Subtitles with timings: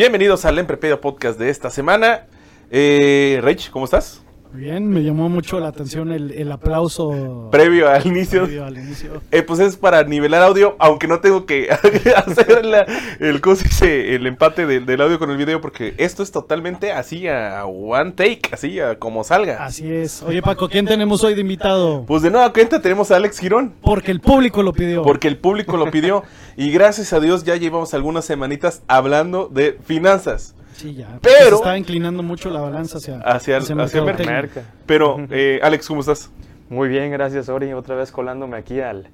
[0.00, 2.26] Bienvenidos al Emprepedia Podcast de esta semana.
[2.70, 4.20] Eh, Rich, ¿cómo estás?
[4.52, 8.42] Bien, me llamó mucho la atención el, el aplauso Previo al inicio.
[8.44, 9.22] previo al inicio.
[9.30, 11.68] Eh, pues es para nivelar audio, aunque no tengo que
[12.16, 12.86] hacer la-
[13.20, 13.40] el,
[13.82, 18.12] el empate del, del audio con el video, porque esto es totalmente así a one
[18.12, 19.64] take, así a como salga.
[19.64, 20.22] Así es.
[20.22, 22.04] Oye, Paco, ¿quién tenemos hoy de invitado?
[22.06, 25.02] Pues de nueva cuenta tenemos a Alex Girón, Porque el público lo pidió.
[25.02, 26.22] porque el público lo pidió,
[26.56, 30.54] y gracias a Dios ya llevamos algunas semanitas hablando de finanzas.
[30.74, 31.18] Sí, ya.
[31.22, 34.62] Pero- Se estaba inclinando mucho la balanza hacia, Hacia el- hacia mercado.
[34.84, 36.30] Pero, eh, Alex, ¿cómo estás?
[36.68, 39.08] Muy bien, gracias Ori, otra vez colándome aquí al,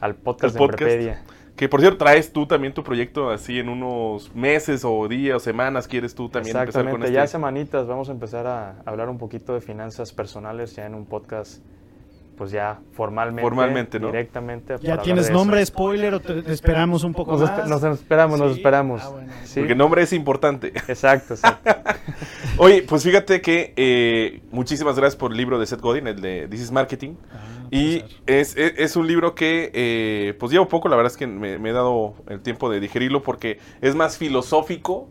[0.00, 0.82] al podcast de podcast.
[0.82, 1.22] Emprepedia.
[1.56, 5.40] Que por cierto, traes tú también tu proyecto así en unos meses o días o
[5.40, 7.14] semanas, ¿quieres tú también empezar con Exactamente, este?
[7.16, 11.04] ya semanitas vamos a empezar a hablar un poquito de finanzas personales ya en un
[11.06, 11.60] podcast,
[12.40, 13.42] pues ya formalmente.
[13.42, 14.06] Formalmente, ¿no?
[14.06, 14.76] Directamente.
[14.80, 17.68] ¿Ya tienes nombre, spoiler o te, te esperamos un poco Nos, más?
[17.68, 19.02] nos esperamos, nos esperamos.
[19.04, 19.30] Ah, bueno.
[19.44, 20.68] Sí, Porque nombre es importante.
[20.88, 21.70] Exacto, exacto.
[22.56, 26.48] Oye, pues fíjate que eh, muchísimas gracias por el libro de Seth Godin, el de
[26.48, 27.16] This is Marketing.
[27.30, 27.36] Ah,
[27.70, 31.26] Y es, es- es un libro que, eh, pues llevo poco, la verdad es que
[31.26, 35.10] me, me he dado el tiempo de digerirlo porque es más filosófico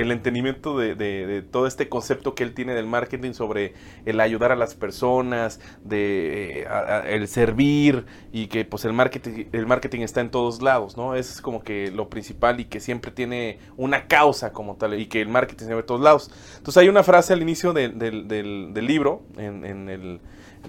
[0.00, 3.74] el entendimiento de, todo este concepto que él tiene del marketing sobre
[4.06, 6.66] el ayudar a las personas, de eh,
[7.08, 11.14] el servir y que pues el marketing, el marketing está en todos lados, ¿no?
[11.14, 15.20] Es como que lo principal y que siempre tiene una causa como tal y que
[15.20, 16.30] el marketing se ve en todos lados.
[16.56, 19.88] Entonces hay una frase al inicio de- del, libro, en, en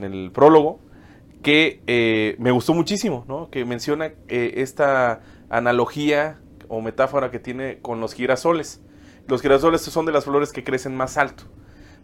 [0.03, 0.79] el prólogo,
[1.41, 3.49] que eh, me gustó muchísimo, ¿no?
[3.49, 8.81] Que menciona eh, esta analogía o metáfora que tiene con los girasoles.
[9.29, 11.43] Los girasoles son de las flores que crecen más alto.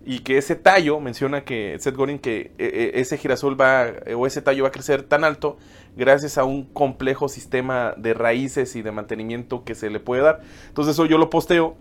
[0.05, 4.13] Y que ese tallo, menciona que Seth Godin, que eh, eh, ese girasol va, eh,
[4.13, 5.57] o ese tallo va a crecer tan alto
[5.97, 10.41] gracias a un complejo sistema de raíces y de mantenimiento que se le puede dar.
[10.67, 11.75] Entonces eso yo lo posteo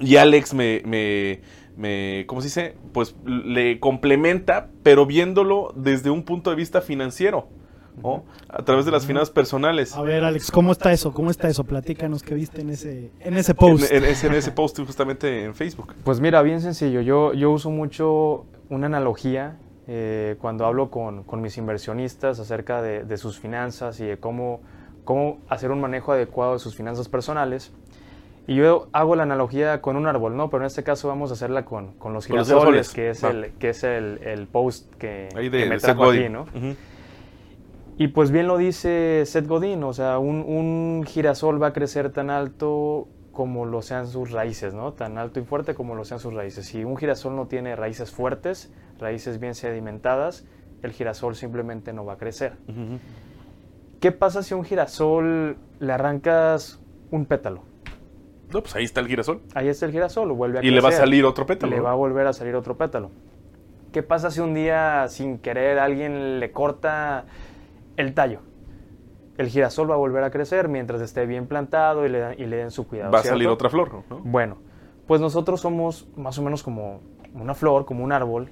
[0.00, 1.42] y Alex me, me,
[1.76, 2.74] me ¿cómo se dice?
[2.94, 7.48] Pues le complementa, pero viéndolo desde un punto de vista financiero,
[8.02, 8.24] ¿no?
[8.48, 9.94] A través de las finanzas personales.
[9.96, 11.12] A ver, Alex, ¿cómo está eso?
[11.12, 11.64] ¿Cómo está eso?
[11.64, 13.90] Platícanos qué viste en ese, en ese post.
[13.90, 15.94] En, en ese, en ese post justamente en Facebook.
[16.04, 17.00] Pues mira, bien sencillo.
[17.00, 19.56] Yo, yo uso mucho una analogía
[19.88, 24.60] eh, cuando hablo con, con mis inversionistas acerca de, de sus finanzas y de cómo,
[25.04, 27.72] cómo hacer un manejo adecuado de sus finanzas personales.
[28.46, 30.50] Y yo hago la analogía con un árbol, ¿no?
[30.50, 33.30] Pero en este caso vamos a hacerla con, con los girasoles, que es, va.
[33.30, 36.28] el, que es el, el post que, Ahí que de, me trajo aquí.
[36.28, 36.46] ¿no?
[38.00, 42.10] Y pues bien lo dice Seth Godin, o sea, un, un girasol va a crecer
[42.10, 44.94] tan alto como lo sean sus raíces, ¿no?
[44.94, 46.64] Tan alto y fuerte como lo sean sus raíces.
[46.64, 50.46] Si un girasol no tiene raíces fuertes, raíces bien sedimentadas,
[50.80, 52.54] el girasol simplemente no va a crecer.
[54.00, 57.64] ¿Qué pasa si a un girasol le arrancas un pétalo?
[58.50, 59.42] No, pues ahí está el girasol.
[59.54, 61.76] Ahí está el girasol, vuelve a Y le va a salir otro pétalo.
[61.76, 63.10] Le va a volver a salir otro pétalo.
[63.92, 67.26] ¿Qué pasa si un día sin querer alguien le corta
[67.96, 68.40] el tallo?
[69.36, 72.46] El girasol va a volver a crecer mientras esté bien plantado y le, da- y
[72.46, 73.10] le den su cuidado.
[73.12, 74.20] Va a salir otra flor, ¿no?
[74.24, 74.58] Bueno,
[75.06, 77.00] pues nosotros somos más o menos como
[77.34, 78.48] una flor, como un árbol.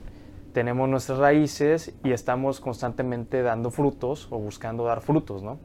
[0.52, 5.58] Tenemos nuestras raíces y estamos constantemente dando frutos o buscando dar frutos, ¿no?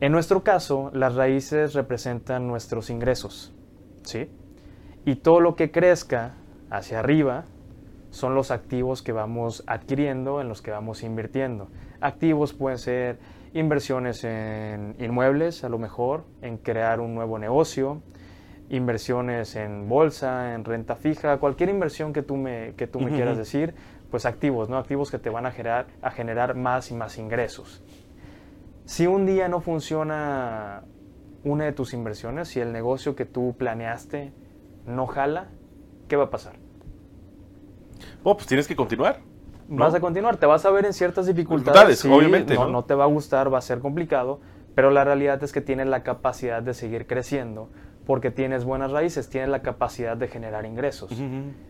[0.00, 3.52] En nuestro caso, las raíces representan nuestros ingresos,
[4.02, 4.30] ¿sí?
[5.04, 6.34] Y todo lo que crezca
[6.70, 7.44] hacia arriba
[8.10, 11.68] son los activos que vamos adquiriendo, en los que vamos invirtiendo.
[12.02, 13.18] Activos pueden ser
[13.54, 18.02] inversiones en inmuebles, a lo mejor, en crear un nuevo negocio,
[18.70, 23.38] inversiones en bolsa, en renta fija, cualquier inversión que tú me, que tú me quieras
[23.38, 23.74] decir,
[24.10, 24.78] pues activos, ¿no?
[24.78, 27.82] Activos que te van a generar, a generar más y más ingresos.
[28.84, 30.82] Si un día no funciona
[31.44, 34.32] una de tus inversiones, si el negocio que tú planeaste
[34.86, 35.48] no jala,
[36.08, 36.54] ¿qué va a pasar?
[38.24, 39.20] Oh, pues tienes que continuar.
[39.72, 39.84] ¿No?
[39.84, 42.02] Vas a continuar, te vas a ver en ciertas dificultades.
[42.02, 42.70] Dificultades, obviamente, No, ¿no?
[42.72, 44.40] no te va a gustar, va a ser complicado,
[44.74, 47.68] pero la realidad es que tienes la capacidad de seguir creciendo
[48.06, 51.10] porque tienes buenas raíces, tienes la capacidad de generar ingresos.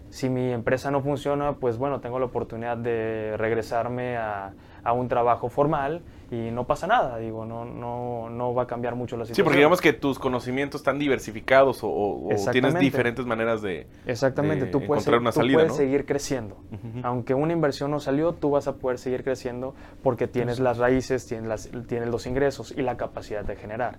[0.08, 4.52] Si mi empresa no funciona, pues bueno, tengo la oportunidad de regresarme a,
[4.82, 6.02] a un trabajo formal
[6.32, 9.44] y no pasa nada, digo, no, no, no va a cambiar mucho la Sí, situación.
[9.44, 13.86] porque digamos que tus conocimientos están diversificados o, tienes diferentes maneras de...
[14.06, 15.76] Exactamente, de tú puedes, encontrar una tú salida, puedes ¿no?
[15.76, 16.56] seguir creciendo.
[17.02, 21.26] Aunque una inversión no salió, tú vas a poder seguir creciendo porque tienes las raíces,
[21.26, 23.98] tienes, las- tienes los ingresos y la capacidad de generar.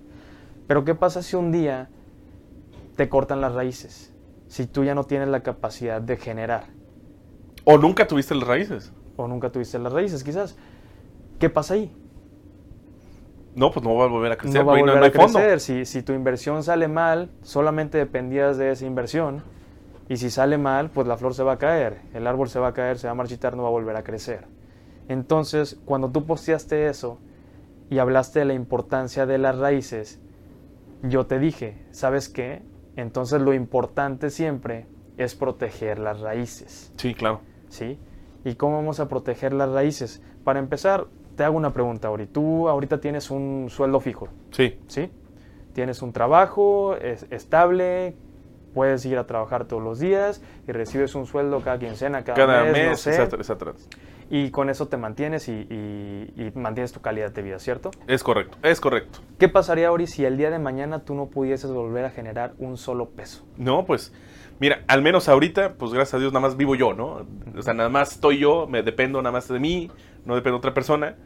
[0.66, 1.88] Pero ¿qué pasa si un día
[2.96, 4.12] te cortan las raíces?
[4.48, 6.64] Si tú ya no tienes la capacidad de generar
[7.64, 8.92] O nunca tuviste las raíces.
[9.16, 10.56] o nunca tuviste las raíces quizás,
[11.38, 11.94] ¿qué pasa ahí?
[13.54, 14.60] No, pues no va a volver a crecer.
[14.60, 15.60] no va a volver no a crecer.
[15.60, 19.42] Si, si tu inversión sale mal, solamente dependías de esa inversión.
[20.08, 22.68] Y si sale mal, pues la flor se va a caer, el árbol se va
[22.68, 24.46] a caer, se va a marchitar, no va a volver a crecer.
[25.08, 27.18] Entonces, cuando tú posteaste eso
[27.88, 30.20] y hablaste de la importancia de las raíces,
[31.02, 32.62] yo te dije, ¿sabes qué?
[32.96, 34.86] Entonces lo importante siempre
[35.16, 36.92] es proteger las raíces.
[36.96, 37.40] Sí, claro.
[37.68, 37.98] ¿sí?
[38.44, 40.22] ¿Y cómo vamos a proteger las raíces?
[40.44, 41.06] Para empezar,
[41.36, 42.26] te hago una pregunta, Ori.
[42.26, 44.78] Tú ahorita tienes un sueldo fijo, Sí.
[44.86, 45.10] ¿sí?
[45.72, 48.14] Tienes un trabajo es- estable,
[48.74, 52.64] puedes ir a trabajar todos los días y recibes un sueldo cada quincena, cada, Cada
[52.64, 53.72] mes, mes, no sé, etcétera, etcétera.
[54.30, 57.90] y con eso te mantienes y, y- y mantienes tu calidad de vida, ¿cierto?
[58.06, 59.20] Es correcto, es correcto.
[59.38, 62.76] ¿Qué pasaría, Ori, si el día de mañana tú no pudieses volver a generar un
[62.76, 63.44] solo peso?
[63.58, 64.12] No, pues,
[64.60, 67.26] mira, al menos ahorita, pues gracias a Dios, nada más vivo yo, ¿no?
[67.56, 69.90] O sea, nada más estoy yo, me dependo nada más de mí,
[70.24, 71.16] no dependo de otra persona.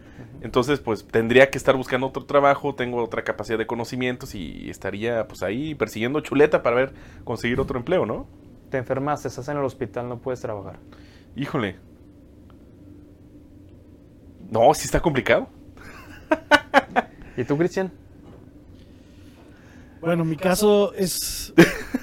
[0.40, 5.26] Entonces, pues tendría que estar buscando otro trabajo, tengo otra capacidad de conocimientos y estaría,
[5.28, 8.26] pues ahí persiguiendo chuleta para ver, conseguir otro empleo, ¿no?
[8.70, 10.78] Te enfermaste, estás en el hospital, no puedes trabajar.
[11.36, 11.76] Híjole.
[14.50, 15.48] No, sí está complicado.
[17.36, 17.92] ¿Y tú, Cristian?
[20.00, 21.52] Bueno, mi caso es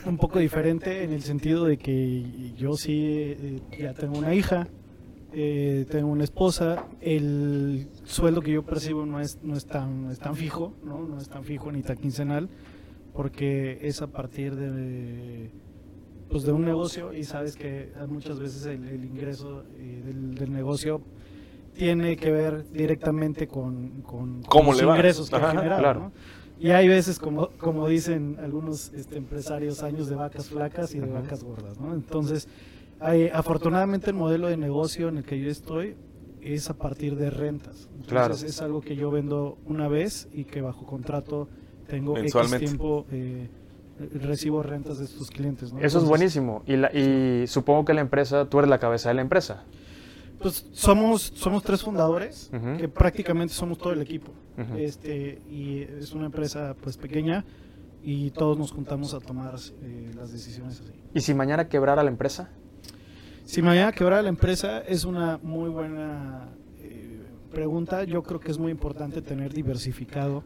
[0.05, 4.67] un poco diferente en el sentido de que yo sí eh, ya tengo una hija,
[5.37, 10.19] eh, tengo una esposa, el sueldo que yo percibo no es, no es, tan, es
[10.19, 10.99] tan fijo, ¿no?
[11.05, 12.47] no es tan fijo ni tan quincenal,
[13.13, 15.51] porque es a partir de,
[16.29, 20.53] pues de un negocio y sabes que muchas veces el, el ingreso eh, del, del
[20.53, 21.01] negocio
[21.73, 25.81] tiene que ver directamente con, con, con ¿Cómo los le ingresos que Ajá, generado.
[25.81, 25.99] claro.
[25.99, 26.11] ¿no?
[26.57, 31.07] Y hay veces, como, como dicen algunos este, empresarios, años de vacas flacas y de
[31.07, 31.77] vacas gordas.
[31.79, 31.93] ¿no?
[31.93, 32.47] Entonces,
[33.33, 35.95] afortunadamente el modelo de negocio en el que yo estoy
[36.41, 37.87] es a partir de rentas.
[37.95, 38.33] Entonces, Claro.
[38.35, 41.47] es algo que yo vendo una vez y que bajo contrato
[41.87, 43.47] tengo X tiempo, eh,
[44.21, 45.71] recibo rentas de estos clientes.
[45.73, 45.79] ¿no?
[45.79, 46.63] Eso es buenísimo.
[46.67, 49.63] Y, la- y supongo que la empresa, tú eres la cabeza de la empresa.
[50.39, 54.31] Pues somos, somos tres fundadores, que prácticamente somos todo el equipo.
[54.77, 57.43] Este Y es una empresa pues pequeña
[58.03, 60.91] y todos nos juntamos a tomar eh, las decisiones así.
[61.13, 62.49] ¿Y si mañana quebrara la empresa?
[63.45, 66.49] Si mañana quebrara la empresa es una muy buena
[66.81, 67.21] eh,
[67.51, 68.03] pregunta.
[68.03, 70.43] Yo creo que es muy importante tener diversificado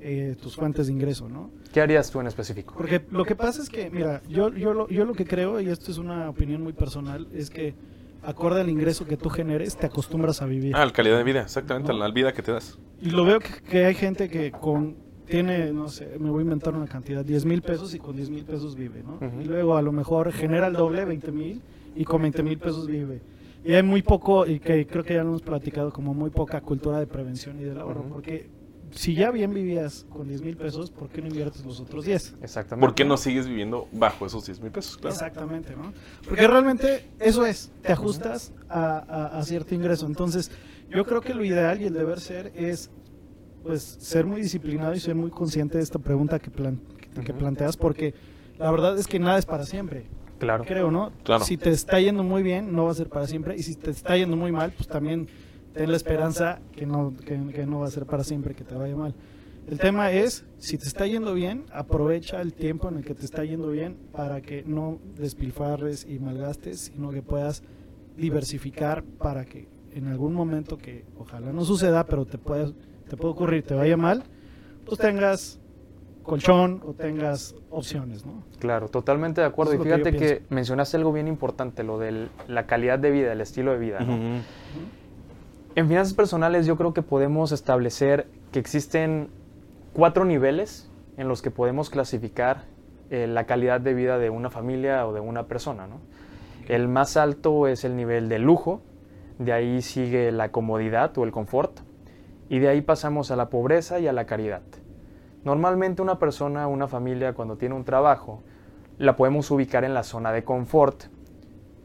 [0.00, 1.50] eh, tus fuentes de ingreso, ¿no?
[1.72, 2.74] ¿Qué harías tú en específico?
[2.76, 5.68] Porque lo que pasa es que, mira, yo, yo, lo, yo lo que creo, y
[5.68, 7.74] esto es una opinión muy personal, es que
[8.22, 10.74] acorde al ingreso que tú generes, te acostumbras a vivir.
[10.76, 11.98] Ah, la calidad de vida, exactamente, No.
[11.98, 12.78] la vida que te das.
[13.02, 16.44] Y lo veo que, que hay gente que con tiene, no sé, me voy a
[16.44, 19.18] inventar una cantidad, 10 mil pesos y con 10 mil pesos vive, ¿no?
[19.42, 21.60] Y luego a lo mejor genera el doble, 20 mil,
[21.94, 23.20] y con 20 mil pesos vive.
[23.64, 26.60] Y hay muy poco, y que creo que ya lo hemos platicado, como muy poca
[26.60, 28.48] cultura de prevención y del ahorro, porque
[28.92, 32.36] si ya bien vivías con 10 mil pesos, ¿por qué no inviertes los otros 10?
[32.40, 32.86] Exactamente.
[32.86, 34.96] ¿Por qué no sigues viviendo bajo esos 10 mil pesos?
[34.96, 35.12] Claro.
[35.12, 35.92] Exactamente, ¿no?
[36.26, 40.06] Porque realmente eso es, te ajustas a, a- a cierto ingreso.
[40.06, 40.50] Entonces,
[40.88, 42.90] yo creo que lo ideal y el deber ser es
[43.62, 46.80] pues ser muy disciplinado y ser muy consciente de esta pregunta que, plan-
[47.14, 48.14] que- que planteas, porque
[48.56, 50.06] la verdad es que nada es para siempre,
[50.38, 50.64] Claro.
[50.64, 51.12] creo, ¿no?
[51.24, 51.44] Claro.
[51.44, 53.90] Si te está yendo muy bien, no va a ser para siempre, y si te
[53.90, 55.28] está yendo muy mal, pues también
[55.74, 58.74] ten la esperanza que no, que, que no va a ser para siempre, que te
[58.74, 59.14] vaya mal.
[59.68, 63.26] El tema es, si te está yendo bien, aprovecha el tiempo en el que te
[63.26, 67.62] está yendo bien para que no despilfarres y malgastes, sino que puedas
[68.16, 72.72] diversificar para que en algún momento que ojalá no suceda, pero te puede,
[73.08, 74.24] te puede ocurrir, te vaya mal,
[74.86, 75.60] pues tengas
[76.28, 78.44] colchón o tengas opciones, ¿no?
[78.58, 79.72] Claro, totalmente de acuerdo.
[79.72, 83.32] Eso Y que fíjate que, mencionaste algo bien importante, lo de la calidad de vida,
[83.32, 83.98] el estilo de vida.
[85.74, 89.28] En finanzas personales yo creo que podemos establecer que existen
[89.92, 92.64] cuatro niveles en los que podemos clasificar
[93.10, 95.86] eh, la calidad de vida de una familia o de una persona.
[95.86, 96.00] ¿no?
[96.68, 98.82] El más alto es el nivel de lujo,
[99.38, 101.80] de ahí sigue la comodidad o el confort,
[102.48, 104.62] y de ahí pasamos a la pobreza y a la caridad.
[105.48, 108.42] Normalmente una persona, una familia, cuando tiene un trabajo,
[108.98, 111.04] la podemos ubicar en la zona de confort,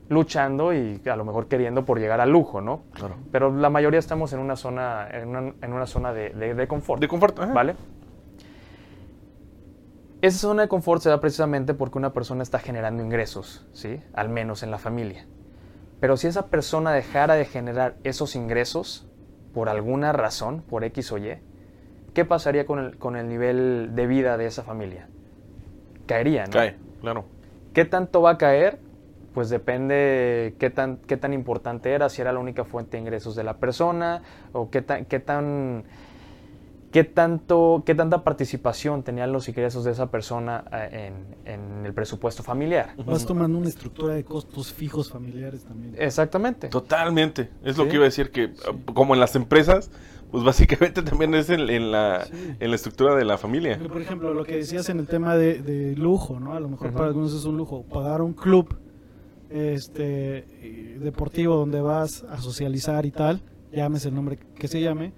[0.09, 2.81] luchando y a lo mejor queriendo por llegar al lujo, ¿no?
[2.93, 3.15] Claro.
[3.31, 6.67] Pero la mayoría estamos en una zona, en una, en una zona de, de- de
[6.67, 6.99] confort.
[6.99, 7.39] De confort.
[7.39, 7.53] ajá.
[7.53, 7.75] ¿Vale?
[10.21, 14.01] Esa zona de confort se da precisamente porque una persona está generando ingresos, ¿sí?
[14.13, 15.25] Al menos en la familia.
[16.01, 19.07] Pero si esa persona dejara de generar esos ingresos
[19.53, 21.37] por alguna razón, por X o Y,
[22.13, 25.07] ¿qué pasaría con el, con el nivel de vida de esa familia?
[26.05, 26.51] Caería, ¿no?
[26.51, 27.25] Cae, claro.
[27.73, 28.79] ¿Qué tanto va a caer?
[29.33, 33.35] Pues depende qué tan, qué tan importante era, si era la única fuente de ingresos
[33.35, 35.85] de la persona, o qué tan, qué tan,
[36.91, 41.11] qué tanto, qué tanta participación tenían los ingresos de esa persona eh,
[41.45, 42.91] en, en el presupuesto familiar.
[43.07, 45.95] Vas tomando una estructura de costos fijos familiares también.
[45.97, 46.67] Exactamente.
[46.67, 47.49] Totalmente.
[47.63, 48.53] Es lo que iba a decir que,
[48.93, 49.89] como en las empresas,
[50.33, 52.33] pues básicamente también es en, en la, Sí.
[52.59, 53.79] en la estructura de la familia.
[53.87, 56.53] Por ejemplo, lo que decías en el tema de, de lujo, ¿no?
[56.53, 57.83] A lo mejor para algunos es un lujo.
[57.83, 58.75] Pagar un club
[59.49, 65.13] este deportivo donde vas a socializar y tal, llámese el nombre que se llame,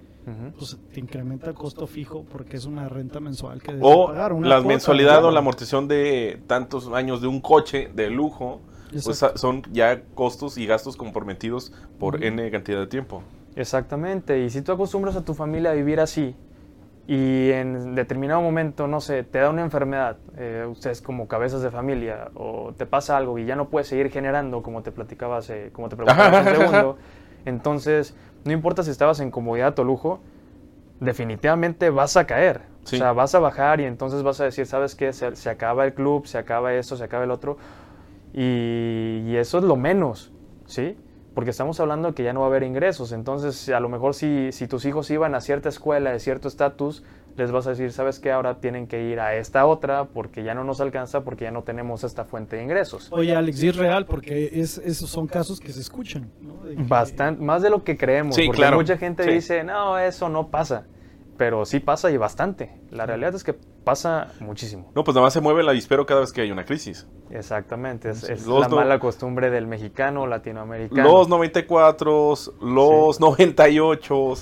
[0.58, 4.32] pues te incrementa el costo fijo porque es una renta mensual que O pagar.
[4.34, 5.28] una la cuota, mensualidad ¿no?
[5.28, 8.60] o la amortización de tantos años de un coche de lujo,
[9.04, 12.22] pues son ya costos y gastos comprometidos por.
[12.22, 13.22] N cantidad de tiempo.
[13.56, 16.36] Exactamente, y si tú acostumbras a tu familia a vivir así
[17.06, 21.70] y en determinado momento, no sé, te da una enfermedad, eh, ustedes como cabezas de
[21.70, 25.70] familia, o te pasa algo y ya no puedes seguir generando como te platicaba hace,
[25.72, 26.98] como te preguntaba hace un segundo,
[27.46, 30.20] entonces no importa si estabas en comodidad o lujo,
[31.00, 32.62] definitivamente vas a caer.
[32.84, 32.96] Sí.
[32.96, 35.12] O sea, vas a bajar y entonces vas a decir, ¿sabes qué?
[35.12, 37.56] Se, se acaba el club, se acaba esto, se acaba el otro.
[38.32, 40.32] Y, y eso es lo menos,
[40.66, 40.96] ¿sí?
[41.36, 43.12] Porque estamos hablando de que ya no va a haber ingresos.
[43.12, 47.02] Entonces, a lo mejor si, si tus hijos iban a cierta escuela de cierto estatus,
[47.36, 48.32] les vas a decir, ¿sabes qué?
[48.32, 51.62] Ahora tienen que ir a esta otra porque ya no nos alcanza, porque ya no
[51.62, 53.08] tenemos esta fuente de ingresos.
[53.12, 56.30] Oye, Alex, y es real porque es, esos son casos que se escuchan.
[56.40, 56.54] ¿no?
[56.64, 58.34] De que- Bastante, más de lo que creemos.
[58.34, 58.78] Sí, porque claro.
[58.78, 59.30] mucha gente Sí.
[59.32, 60.86] dice, no, eso no pasa.
[61.36, 62.80] Pero sí pasa y bastante.
[62.90, 63.54] La realidad es que
[63.86, 64.90] pasa muchísimo.
[64.96, 67.06] No, pues nada más se mueve el avispero cada vez que hay una crisis.
[67.30, 68.10] Exactamente.
[68.10, 71.04] Es, es Los la do- mala costumbre del mexicano, latinoamericano.
[71.08, 74.34] Los 94, los 98,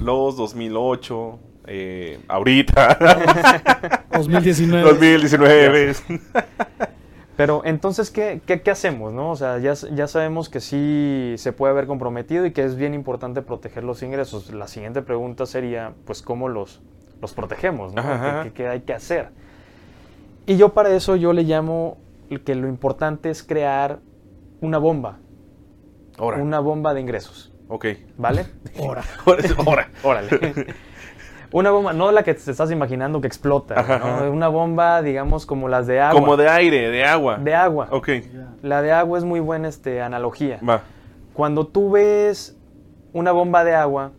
[0.00, 4.84] los 2008, eh, ahorita, 2019.
[4.88, 5.96] 2019.
[7.36, 9.12] Pero entonces, ¿qué, qué, qué hacemos?
[9.12, 9.32] No?
[9.32, 12.94] O sea, ya, ya sabemos que sí se puede haber comprometido y que es bien
[12.94, 14.52] importante proteger los ingresos.
[14.54, 16.80] La siguiente pregunta sería, pues, ¿cómo los,
[17.20, 17.94] los protegemos?
[17.94, 18.02] ¿no?
[18.02, 18.08] ¿Qué,
[18.44, 19.28] qué- qué hay que hacer?
[20.46, 21.96] Y yo para eso yo le llamo
[22.44, 24.00] que lo importante es crear
[24.60, 25.18] una bomba,
[26.18, 27.86] Ahora, una bomba de ingresos, ok.
[28.16, 28.46] ¿vale?
[28.80, 29.02] Ahora.
[29.66, 29.88] Ahora.
[30.02, 30.28] Órale.
[31.52, 34.32] Una bomba, no la que te estás imaginando que explota, ¿no?
[34.32, 36.20] una bomba, digamos, como las de agua.
[36.20, 37.36] Como de aire, de agua.
[37.38, 37.86] de agua.
[37.92, 38.08] Ok.
[38.62, 40.58] La de agua es muy buena este, analogía.
[40.68, 40.82] va.
[41.32, 42.56] Cuando tú ves
[43.12, 44.10] una bomba de agua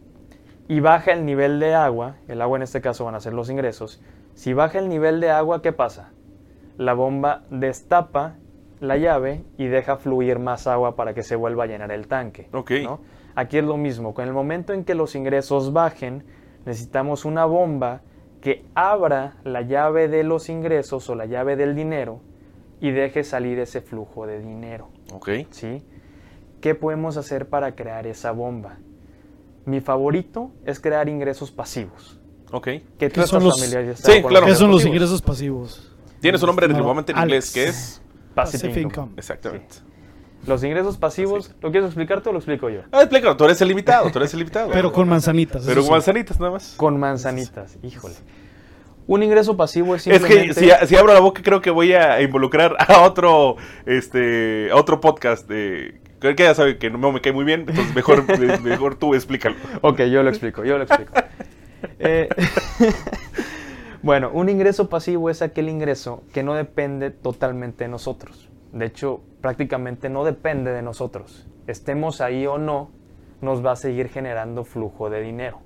[0.68, 3.50] y baja el nivel de agua, el agua en este caso van a ser los
[3.50, 4.02] ingresos,
[4.34, 6.12] si baja el nivel de agua, ¿qué pasa?
[6.78, 8.36] La bomba destapa
[8.80, 12.50] la llave y deja fluir más agua para que se vuelva a llenar el tanque.
[13.36, 16.24] Aquí es lo mismo, con el momento en que los ingresos bajen,
[16.66, 18.02] necesitamos una bomba
[18.42, 22.22] que abra la llave de los ingresos o la llave del dinero
[22.80, 24.90] y deje salir ese flujo de dinero.
[25.52, 25.84] ¿sí?
[26.62, 28.78] ¿Qué podemos hacer para crear esa bomba?
[29.66, 32.20] Mi favorito es crear ingresos pasivos.
[32.52, 32.66] Ok.
[33.00, 34.46] Que ¿Qué son los- familiarizado Sí, con claro.
[34.46, 35.92] ¿Qué son los ingresos pasivos?
[36.20, 38.02] Tiene su nombre normalmente en inglés, que es...
[38.34, 38.82] Passive Passive income.
[39.08, 39.14] income.
[39.18, 39.76] Exactamente.
[40.46, 42.82] Los ingresos pasivos, ¿lo quieres explicarte o lo explico yo?
[42.92, 44.70] Ah, explícalo, tú eres el invitado, tú eres el invitado.
[44.72, 45.64] Pero con manzanitas.
[45.66, 45.92] Pero con sí.
[45.92, 46.74] manzanitas nada más.
[46.78, 48.14] Con manzanitas, híjole.
[49.08, 50.48] Un ingreso pasivo es Es simplemente...
[50.48, 53.56] que si, si abro la boca creo que voy a involucrar a otro,
[53.86, 56.00] este, a otro podcast de...
[56.20, 58.26] Creo que ya sabe que no me cae muy bien, entonces mejor,
[58.64, 59.56] mejor tú explícalo.
[59.82, 61.14] Ok, yo lo explico, yo lo explico.
[62.00, 62.30] Eh,
[64.02, 68.50] bueno, un ingreso pasivo es aquel ingreso que no depende totalmente de nosotros.
[68.72, 71.48] De hecho, prácticamente no depende de nosotros.
[71.68, 72.92] Estemos ahí o no,
[73.42, 75.62] nos va a seguir generando flujo de dinero.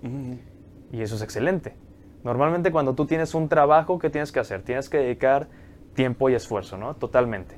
[0.91, 1.75] Y eso es excelente.
[2.23, 4.61] Normalmente cuando tú tienes un trabajo, ¿qué tienes que hacer?
[4.63, 5.47] Tienes que dedicar
[5.93, 6.95] tiempo y esfuerzo, ¿no?
[6.95, 7.55] Totalmente.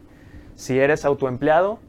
[0.55, 1.79] Si eres autoempleado,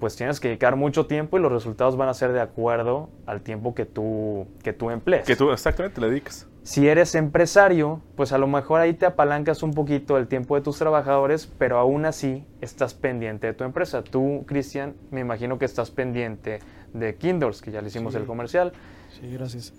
[0.00, 3.40] pues tienes que dedicar mucho tiempo y los resultados van a ser de acuerdo al
[3.42, 5.26] tiempo que tú, que tú emplees.
[5.26, 6.46] Que tú exactamente le dedicas.
[6.62, 10.60] Si eres empresario, pues a lo mejor ahí te apalancas un poquito el tiempo de
[10.60, 14.02] tus trabajadores, pero aún así estás pendiente de tu empresa.
[14.02, 16.58] Tú, Cristian, me imagino que estás pendiente
[16.92, 18.18] de Kindles, que ya le hicimos Sí.
[18.20, 18.72] el comercial.
[19.18, 19.72] Sí, gracias.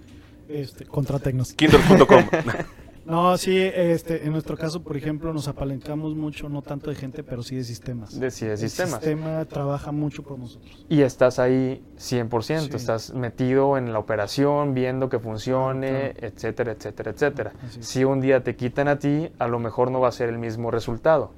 [0.47, 1.53] Este, Contratecnos.
[1.53, 2.23] Kindle.com.
[3.09, 7.23] No, sí, este, en nuestro caso, por ejemplo, nos apalancamos mucho, no tanto de gente,
[7.23, 8.19] pero sí de sistemas.
[8.19, 8.99] De, sí, de El sistemas.
[9.01, 10.85] sistema trabaja mucho por nosotros.
[10.89, 12.75] Y estás ahí 100%, Sí.
[12.75, 16.27] estás metido en la operación, viendo que funcione, Claro.
[16.35, 17.53] etcétera, etcétera, etcétera.
[17.79, 20.37] Si un día te quitan a ti, a lo mejor no va a ser el
[20.37, 21.31] mismo resultado.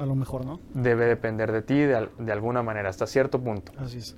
[0.00, 0.58] A lo mejor, ¿no?
[0.74, 3.70] Debe depender de ti de, de alguna manera, hasta cierto punto.
[3.78, 4.16] Así es.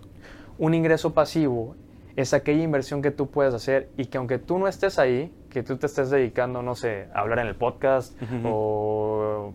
[0.59, 1.75] Un ingreso pasivo
[2.17, 5.63] es aquella inversión que tú puedes hacer y que aunque tú no estés ahí, que
[5.63, 9.53] tú te estés dedicando, no sé, a hablar en el podcast o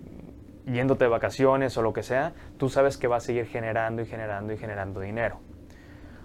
[0.66, 4.06] yéndote de vacaciones o lo que sea, tú sabes que va a seguir generando y
[4.06, 5.40] generando y generando dinero.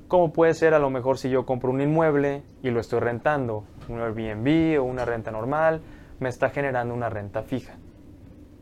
[0.09, 3.65] Como puede ser a lo mejor si yo compro un inmueble y lo estoy rentando,
[3.89, 5.83] un Airbnb o una renta normal,
[6.19, 7.75] me está generando una renta fija,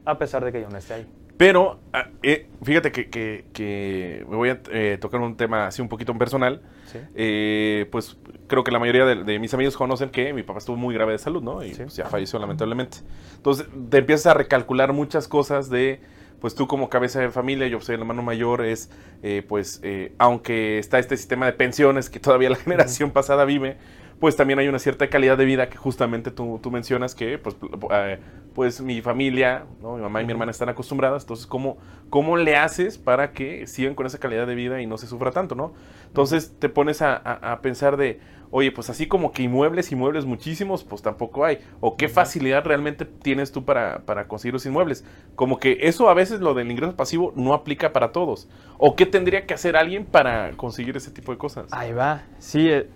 [0.05, 1.07] a pesar de que yo no esté ahí.
[1.39, 5.81] Pero, ah, eh, fíjate que, que- que me voy a eh, tocar un tema así
[5.81, 6.61] un poquito personal.
[6.87, 6.99] ¿sí?
[7.15, 8.17] Eh, pues
[8.49, 11.13] creo que la mayoría de, de mis amigos conocen que mi papá estuvo muy grave
[11.13, 11.63] de salud, ¿no?
[11.65, 11.83] Y Sí.
[11.85, 12.99] pues, ya falleció lamentablemente.
[13.37, 16.01] Entonces te empiezas a recalcular muchas cosas de,
[16.41, 18.91] pues tú como cabeza de familia, yo soy el hermano mayor, es,
[19.23, 23.77] eh, pues, eh, aunque está este sistema de pensiones que todavía la generación pasada vive,
[24.21, 27.57] pues también hay una cierta calidad de vida que justamente tú, tú mencionas que, pues,
[27.93, 28.19] eh,
[28.55, 29.97] pues mi familia, ¿no?
[29.97, 31.79] mi mamá y mi hermana están acostumbradas, entonces, ¿cómo,
[32.11, 35.31] ¿cómo le haces para que sigan con esa calidad de vida y no se sufra
[35.31, 35.73] tanto, ¿no?
[36.09, 38.19] Entonces te pones a, a- a pensar de,
[38.51, 41.59] oye, pues así como que inmuebles, inmuebles muchísimos, pues tampoco hay.
[41.81, 45.05] O qué facilidad realmente tienes tú para, para conseguir los inmuebles.
[45.37, 48.49] Como que eso a veces lo del ingreso pasivo no aplica para todos.
[48.79, 51.67] O qué tendría que hacer alguien para conseguir ese tipo de cosas.
[51.73, 52.89] Ahí va, sí, eh,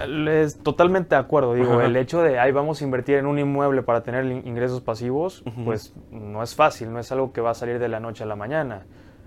[0.00, 1.54] es totalmente de acuerdo.
[1.54, 1.84] Digo, Ajá.
[1.86, 5.42] el hecho de ahí vamos a invertir en un inmueble para tener in- ingresos pasivos,
[5.64, 8.26] pues no es fácil, no es algo que va a salir de la noche a
[8.26, 8.82] la mañana.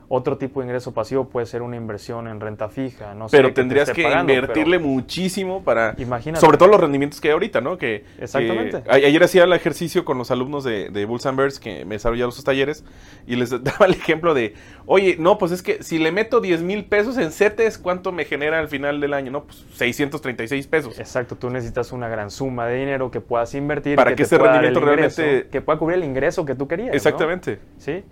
[0.07, 3.50] Otro tipo de ingreso pasivo puede ser una inversión en renta fija, no sé, pero
[3.50, 5.95] que te tendrías que pagando, pero invertirle muchísimo para...
[5.97, 6.39] Imagínate.
[6.39, 7.77] Sobre todo los rendimientos que hay ahorita, ¿no?
[7.77, 8.83] Que, Exactamente.
[8.83, 11.95] que ayer hacía el ejercicio con los alumnos de, de Bulls and Bears que me
[11.95, 12.83] desarrollaron sus talleres
[13.25, 14.53] y les daba el ejemplo de,
[14.85, 18.25] oye, no, pues es que si le meto 10 mil pesos en CETES, ¿cuánto me
[18.25, 19.31] genera al final del año?
[19.31, 21.00] No, pues 636 pesos.
[21.00, 24.38] Exacto, tú necesitas una gran suma de dinero que puedas invertir Para que te ese
[24.38, 26.89] rendimiento ingreso, realmente- que pueda cubrir el ingreso que tú querías.
[26.89, 26.96] ¿no?
[26.96, 27.59] Exactamente.
[27.77, 28.03] ¿sí?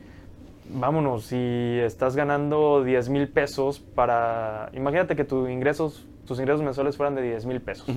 [0.73, 4.69] Vámonos, si estás ganando 10 mil pesos para...
[4.73, 7.87] Imagínate que tus ingresos, tus ingresos mensuales fueran de 10 mil pesos.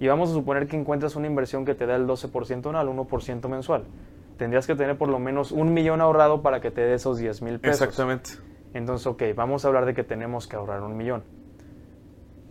[0.00, 3.48] Y vamos a suponer que encuentras una inversión que te da el 12% anual, 1%
[3.48, 3.84] mensual.
[4.38, 7.42] Tendrías que tener por lo menos un millón ahorrado para que te dé esos 10
[7.42, 7.82] mil pesos.
[7.82, 8.30] Exactamente.
[8.74, 11.22] Entonces, ok, vamos a hablar de que tenemos que ahorrar un millón.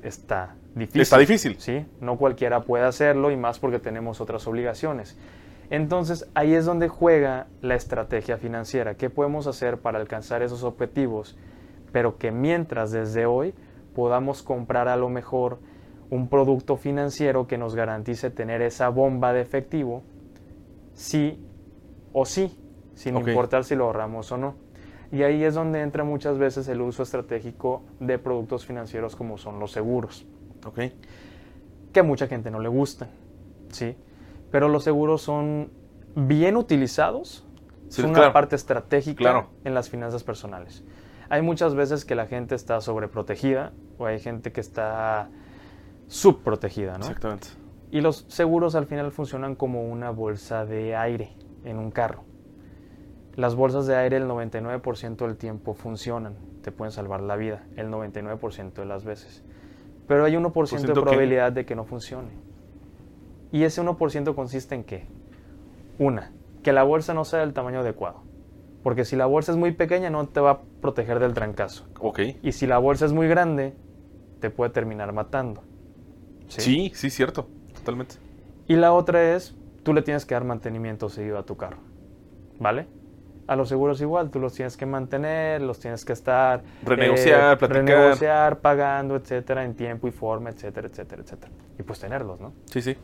[0.01, 1.01] Está difícil.
[1.01, 1.55] Está difícil.
[1.59, 5.17] Sí, no cualquiera puede hacerlo y más porque tenemos otras obligaciones.
[5.69, 8.95] Entonces, ahí es donde juega la estrategia financiera.
[8.95, 11.37] ¿Qué podemos hacer para alcanzar esos objetivos?
[11.91, 13.53] Pero que mientras desde hoy
[13.95, 15.59] podamos comprar a lo mejor
[16.09, 20.03] un producto financiero que nos garantice tener esa bomba de efectivo,
[20.93, 21.43] sí
[22.13, 22.57] o sí,
[22.93, 24.55] sin importar si lo ahorramos o no.
[25.11, 29.59] Y ahí es donde entra muchas veces el uso estratégico de productos financieros como son
[29.59, 30.25] los seguros
[30.65, 30.79] Ok.
[31.91, 33.09] que a mucha gente no le gustan,
[33.69, 33.95] ¿sí?
[34.55, 35.69] Pero los seguros son
[36.15, 37.45] bien utilizados,
[37.89, 38.27] Sí, son claro.
[38.27, 39.49] una parte estratégica Claro.
[39.65, 40.81] en las finanzas personales.
[41.27, 45.27] Hay muchas veces que la gente está sobreprotegida o hay gente que está
[46.07, 46.99] subprotegida, ¿no?
[47.05, 47.47] Exactamente.
[47.91, 51.33] Y los seguros al final funcionan como una bolsa de aire
[51.65, 52.23] en un carro.
[53.35, 57.89] Las bolsas de aire el 99% del tiempo funcionan, te pueden salvar la vida, el
[57.89, 59.43] 99% de las veces.
[60.07, 62.44] Pero hay 1% de que- probabilidad de que no funcione.
[63.55, 65.05] Y ese 1% consiste en qué?
[65.97, 68.21] Una, que la bolsa no sea del tamaño adecuado.
[68.83, 71.87] Porque si la bolsa es muy pequeña no te va a proteger del trancazo.
[72.01, 72.19] Ok.
[72.43, 73.73] Y si la bolsa es muy grande,
[74.41, 75.63] te puede terminar matando.
[76.49, 77.47] Sí, sí, cierto.
[77.75, 78.15] Totalmente.
[78.67, 81.77] Y la otra es, tú le tienes que dar mantenimiento seguido a tu carro.
[82.59, 82.87] ¿Vale?
[83.47, 86.61] A los seguros igual, tú los tienes que mantener, los tienes que estar...
[86.83, 87.85] Renegociar, platicar.
[87.85, 91.53] Renegociar, pagando, etcétera, en tiempo y forma, etcétera, etcétera, etcétera.
[91.79, 92.51] Y pues tenerlos, ¿no?
[92.65, 92.97] Sí, sí.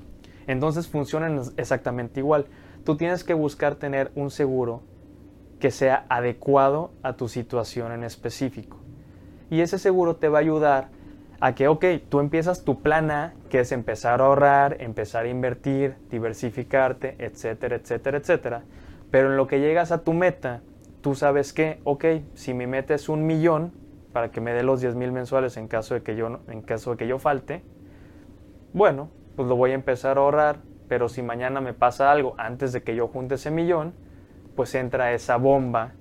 [0.47, 2.45] Entonces funcionan exactamente igual.
[2.83, 4.81] Tú tienes que buscar tener un seguro
[5.59, 8.77] que sea adecuado a tu situación en específico.
[9.49, 10.89] Y ese seguro te va a ayudar
[11.39, 15.29] a que, ok, tú empiezas tu plan A, que es empezar a ahorrar, empezar a
[15.29, 18.63] invertir, diversificarte, etcétera, etcétera, etcétera.
[19.09, 20.61] Pero en lo que llegas a tu meta,
[21.01, 23.73] tú sabes que, ok, si mi meta es un millón,
[24.13, 26.91] para que me dé los 10 mil mensuales en caso de que yo, en caso
[26.91, 27.63] de que yo falte,
[28.73, 32.73] bueno, pues lo voy a empezar a ahorrar, pero si mañana me pasa algo antes
[32.73, 33.93] de que yo junte ese millón,
[34.55, 35.93] pues entra esa bomba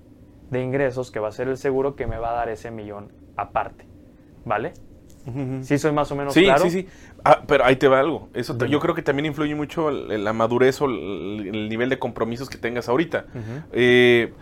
[0.50, 3.12] de ingresos que va a ser el seguro que me va a dar ese millón
[3.36, 3.86] aparte,
[4.44, 4.72] ¿vale?
[5.26, 5.62] Ujú.
[5.62, 6.64] Sí, soy más o menos Sí, claro.
[6.64, 6.88] sí, sí.
[7.24, 8.28] Ah, pero ahí te va algo.
[8.34, 11.98] Eso te- yo creo que también influye mucho la madurez o el, el nivel de
[11.98, 13.26] compromisos que tengas ahorita.
[13.72, 14.32] Eh,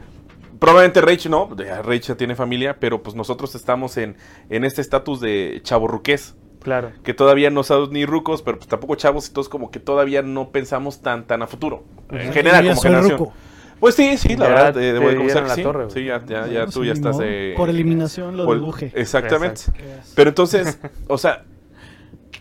[0.59, 1.49] probablemente Rach no,
[1.83, 4.17] Rach ya tiene familia, pero pues nosotros estamos en,
[4.49, 6.93] en este estatus de chavorruqués, Claro.
[7.05, 10.23] que todavía no somos ni rucos, pero pues tampoco chavos, y todos como que todavía
[10.23, 11.85] no pensamos tan tan a futuro.
[12.11, 12.33] En Ujú.
[12.33, 13.19] general, como generación.
[13.19, 13.33] ruco.
[13.81, 15.63] Pues sí, sí, la Ya verdad, te eh, debo de dieron confesar que la sí.
[15.63, 15.91] torre.
[15.91, 17.17] Sí, ya, ya, tú ya estás...
[17.23, 18.91] eh, Por eliminación lo por- deduje.
[18.95, 19.61] Exactamente.
[19.63, 20.11] Exacto.
[20.17, 21.45] Pero entonces, o sea,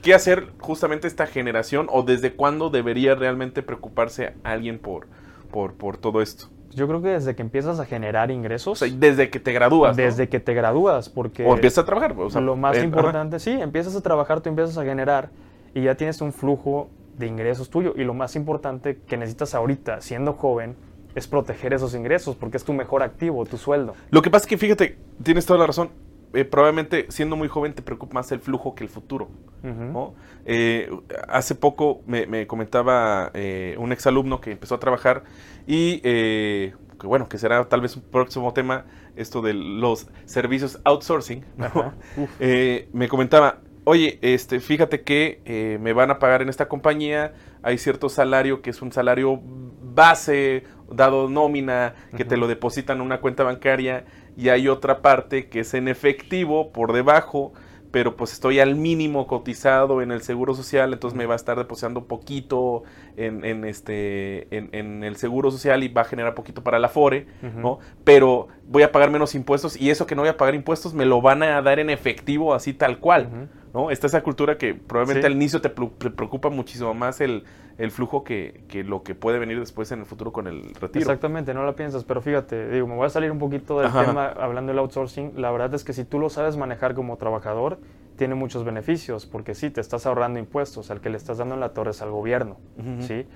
[0.01, 5.07] ¿qué hacer justamente esta generación o desde cuándo debería realmente preocuparse alguien por,
[5.51, 6.49] por, por todo esto?
[6.71, 9.97] Yo creo que desde que empiezas a generar O ingresos, sea, desde que te gradúas.
[9.97, 10.03] ¿no?
[10.03, 12.15] desde que te gradúas, porque O empiezas a trabajar.
[12.17, 15.29] O sea, lo más eh, importante, sí, empiezas a trabajar, tú empiezas a generar
[15.73, 17.93] y ya tienes un flujo de ingresos tuyo.
[17.95, 20.75] Y lo más importante que necesitas ahorita, siendo joven,
[21.15, 23.95] es proteger esos ingresos, porque es tu mejor activo, tu sueldo.
[24.11, 25.89] Lo que pasa es que, fíjate, tienes toda la razón.
[26.33, 29.29] Eh, probablemente siendo muy joven te preocupa más el flujo que el futuro.
[29.63, 30.13] ¿no?
[30.49, 30.89] Eh,
[31.27, 35.23] hace poco me, me comentaba eh, un exalumno que empezó a trabajar
[35.67, 40.79] y eh, que bueno, que será tal vez un próximo tema, esto de los servicios
[40.83, 41.45] outsourcing.
[42.39, 47.33] Eh, me comentaba, oye, este, fíjate que eh, me van a pagar en esta compañía,
[47.61, 53.03] hay cierto salario que es un salario base, dado nómina, que te lo depositan en
[53.03, 54.05] una cuenta bancaria,
[54.35, 57.53] y hay otra parte que es en efectivo por debajo,
[57.97, 61.57] pero pues estoy al mínimo cotizado en el seguro social, entonces me va a estar
[61.57, 62.83] depositando poquito
[63.15, 66.89] en, en este en, en el seguro social y va a generar poquito para la
[66.89, 67.25] FORE.
[67.55, 67.79] ¿no?
[68.03, 71.05] Pero voy a pagar menos impuestos y eso que no voy a pagar impuestos me
[71.05, 73.49] lo van a dar en efectivo así tal cual.
[73.77, 73.91] ¿No?
[73.91, 75.31] Está esa cultura que probablemente Sí.
[75.31, 77.43] al inicio te, preocupa muchísimo más el,
[77.77, 80.99] el flujo que, que lo que puede venir después en el futuro con el retiro.
[81.01, 84.05] Exactamente, no la piensas, pero fíjate, digo, me voy a salir un poquito del Ajá.
[84.05, 85.33] tema hablando del outsourcing.
[85.39, 87.77] La verdad es que si tú lo sabes manejar como trabajador,
[88.15, 91.61] tiene muchos beneficios, porque sí, te estás ahorrando impuestos, al que le estás dando en
[91.61, 92.57] la torre es al gobierno.
[93.01, 93.27] ¿sí?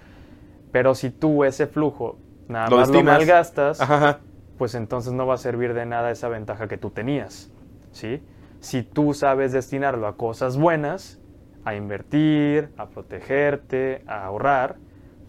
[0.71, 4.19] Pero si tú ese flujo nada Lo más lo malgastas, Ajá,
[4.57, 7.51] pues entonces no va a servir de nada esa ventaja que tú tenías,
[7.91, 8.21] ¿sí?
[8.61, 11.19] Si tú sabes destinarlo a cosas buenas,
[11.65, 14.77] a invertir, a protegerte, a ahorrar,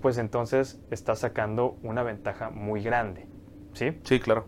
[0.01, 3.27] pues entonces estás sacando una ventaja muy grande,
[3.73, 3.99] ¿sí?
[4.05, 4.47] Sí, claro.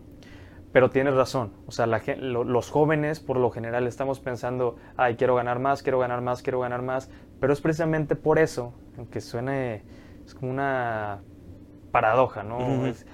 [0.71, 5.15] Pero tienes razón, o sea, la lo- los jóvenes por lo general estamos pensando, ay,
[5.15, 9.21] quiero ganar más, quiero ganar más, quiero ganar más, pero es precisamente por eso, aunque
[9.21, 9.83] suene,
[10.25, 11.21] es como una
[11.91, 12.85] paradoja, ¿no?
[12.87, 13.05] Es-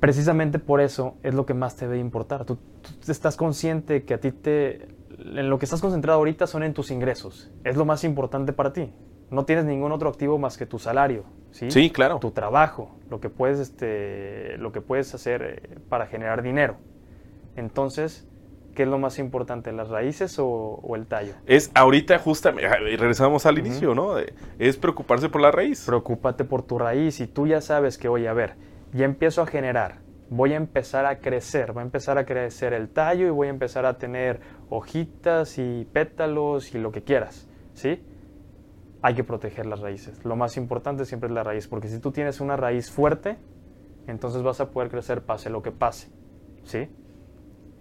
[0.00, 2.44] precisamente por eso es lo que más te debe importar.
[2.44, 6.62] Tú, tú estás consciente que a ti te, en lo que estás concentrado ahorita son
[6.62, 8.92] en tus ingresos, es lo más importante para ti.
[9.30, 11.70] No tienes ningún otro activo más que tu salario, ¿sí?
[11.70, 12.18] Sí, claro.
[12.18, 16.76] tu trabajo, lo que puedes, este, lo que puedes hacer eh, para generar dinero.
[17.56, 18.28] Entonces,
[18.74, 21.32] ¿qué es lo más importante, las raíces o, o el tallo?
[21.46, 24.16] Es ahorita justamente, regresamos al inicio, ¿no?
[24.58, 25.84] Es preocuparse por la raíz.
[25.86, 28.56] Preocúpate por tu raíz y tú ya sabes que, oye, a ver,
[28.92, 30.01] ya empiezo a generar,
[30.34, 33.50] voy a empezar a crecer, va a empezar a crecer el tallo y voy a
[33.50, 34.40] empezar a tener
[34.70, 38.02] hojitas y pétalos y lo que quieras, ¿sí?
[39.02, 40.24] Hay que proteger las raíces.
[40.24, 43.36] Lo más importante siempre es la raíz, porque si tú tienes una raíz fuerte,
[44.06, 46.08] entonces vas a poder crecer pase lo que pase,
[46.64, 46.88] ¿sí?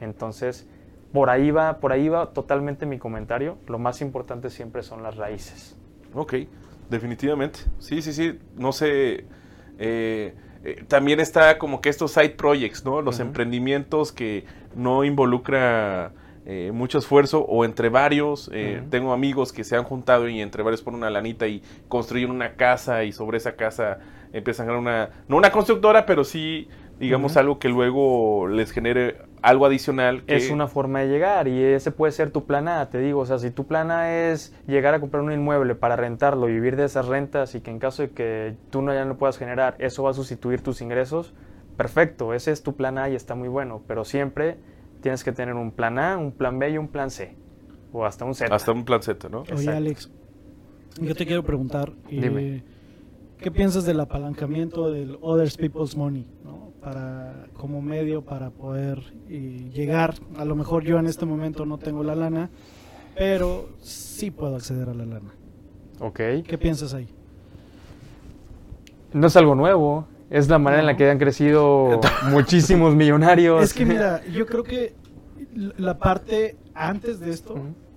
[0.01, 0.67] Entonces,
[1.13, 3.59] por ahí va, por ahí va totalmente mi comentario.
[3.67, 5.77] Lo más importante siempre son las raíces.
[6.13, 6.33] Ok,
[6.89, 7.59] definitivamente.
[7.77, 8.39] Sí, sí, sí.
[8.57, 9.25] No sé.
[9.77, 13.01] eh, eh, también está como que estos side projects, ¿no?
[13.01, 14.45] Los emprendimientos que
[14.75, 16.11] no involucra
[16.45, 18.49] eh, mucho esfuerzo o entre varios.
[18.53, 18.83] eh.
[18.89, 22.53] Tengo amigos que se han juntado y entre varios ponen una lanita y construyen una
[22.53, 23.99] casa y sobre esa casa
[24.33, 26.67] empiezan a ganar una, no una constructora, pero sí,
[26.99, 30.23] digamos, algo que luego les genere algo adicional.
[30.23, 33.21] Que, Es una forma de llegar y ese puede ser tu plan A, te digo.
[33.21, 36.53] O sea, si tu plan A es llegar a comprar un inmueble para rentarlo y
[36.53, 39.37] vivir de esas rentas y que en caso de que tú no ya no puedas
[39.37, 41.33] generar, eso va a sustituir tus ingresos,
[41.77, 43.81] perfecto, ese es tu plan A y está muy bueno.
[43.87, 44.57] Pero siempre
[45.01, 47.35] tienes que tener un plan A, un plan B y un plan C.
[47.93, 48.53] O hasta un Z.
[48.53, 49.43] Hasta un plan Z, ¿no?
[49.53, 49.69] Oye.
[49.69, 50.09] Alex,
[51.01, 52.63] yo te quiero preguntar, eh, Dime.
[53.37, 56.70] ¿qué piensas del apalancamiento del Others People's Money, ¿no?
[56.81, 60.15] Para como medio para poder eh, llegar?
[60.37, 62.49] A lo mejor yo en este momento no tengo la lana,
[63.15, 65.31] pero sí puedo acceder a la lana.
[65.99, 66.19] Ok.
[66.47, 67.07] ¿Qué piensas ahí?
[69.13, 70.07] No es algo nuevo.
[70.29, 73.63] Es la manera en la que han crecido muchísimos millonarios.
[73.63, 74.95] Es que mira, yo creo que
[75.77, 77.55] la parte antes de esto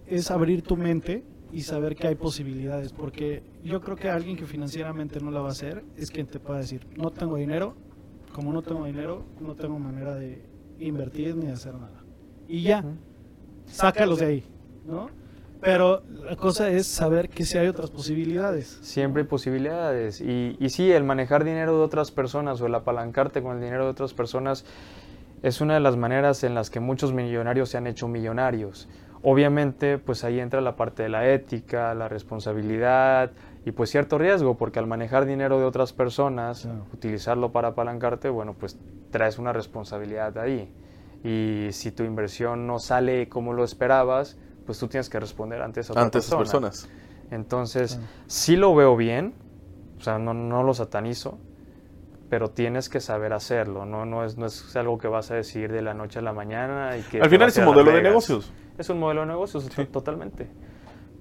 [0.08, 4.44] es abrir tu mente y saber que hay posibilidades, porque yo creo que alguien que
[4.44, 7.76] financieramente no la va a hacer es quien te pueda decir, no tengo dinero,
[8.34, 10.42] como no tengo dinero, no tengo manera de
[10.80, 12.04] invertir ni de hacer nada.
[12.48, 12.84] Y ya,
[13.66, 14.44] sácalos de ahí.
[14.84, 15.08] ¿no?
[15.60, 18.80] Pero la cosa es saber que si hay otras posibilidades.
[18.82, 20.20] Siempre hay posibilidades.
[20.20, 23.84] Y, y sí, el manejar dinero de otras personas o el apalancarte con el dinero
[23.84, 24.66] de otras personas
[25.42, 28.88] es una de las maneras en las que muchos millonarios se han hecho millonarios.
[29.26, 33.30] Obviamente, pues ahí entra la parte de la ética, la responsabilidad
[33.64, 36.84] y pues cierto riesgo, porque al manejar dinero de otras personas, Claro.
[36.92, 38.78] utilizarlo para apalancarte, bueno, pues
[39.10, 40.70] traes una responsabilidad ahí.
[41.24, 45.80] Y si tu inversión no sale como lo esperabas, pues tú tienes que responder ante
[45.80, 46.68] esa otra Ante esas persona.
[46.68, 46.90] personas.
[47.30, 48.10] Entonces, Claro.
[48.26, 49.32] sí lo veo bien,
[49.98, 51.38] o sea, no, no lo satanizo,
[52.28, 54.04] pero tienes que saber hacerlo, ¿no?
[54.04, 56.96] No, es, no es algo que vas a decidir de la noche a la mañana.
[56.98, 58.10] Y que Al final es un modelo de Vegas.
[58.10, 58.52] negocios.
[58.78, 60.48] Es un modelo de negocios, to- totalmente.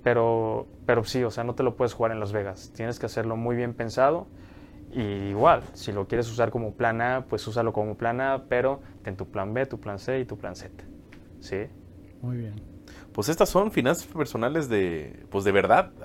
[0.03, 2.71] Pero, pero sí, o sea, no te lo puedes jugar en Las Vegas.
[2.75, 4.27] Tienes que hacerlo muy bien pensado.
[4.91, 8.81] Y igual, si lo quieres usar como plan A, pues úsalo como plan A, pero
[9.03, 10.71] ten tu plan B, tu plan C y tu plan Z.
[11.39, 11.65] ¿Sí?
[12.21, 12.53] Muy bien.
[13.11, 15.91] Pues estas son finanzas personales de, pues de verdad.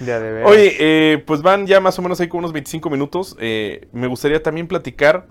[0.00, 0.44] De de.
[0.44, 3.36] Oye, eh, pues van ya más o menos ahí con unos 25 minutos.
[3.40, 5.26] Eh, me gustaría también platicar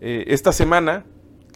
[0.00, 1.04] eh, esta semana,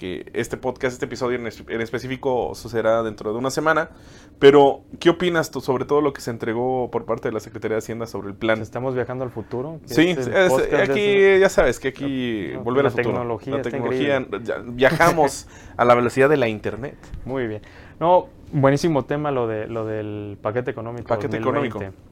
[0.00, 3.90] que este podcast, este episodio en, es- en específico sucederá dentro de una semana,
[4.38, 7.74] pero ¿qué opinas tú sobre todo lo que se entregó por parte de la Secretaría
[7.74, 8.62] de Hacienda sobre el plan?
[8.62, 9.78] Estamos viajando al futuro.
[9.84, 10.28] Sí, es-
[10.74, 13.10] aquí ya sabes que aquí No, volver al futuro.
[13.10, 16.96] tecnología la tecnología, ya- viajamos a la velocidad de la internet.
[17.26, 17.60] Muy bien.
[18.00, 21.08] No, buenísimo tema lo de lo del paquete económico.
[21.08, 21.68] Paquete 2020.
[21.68, 22.09] económico.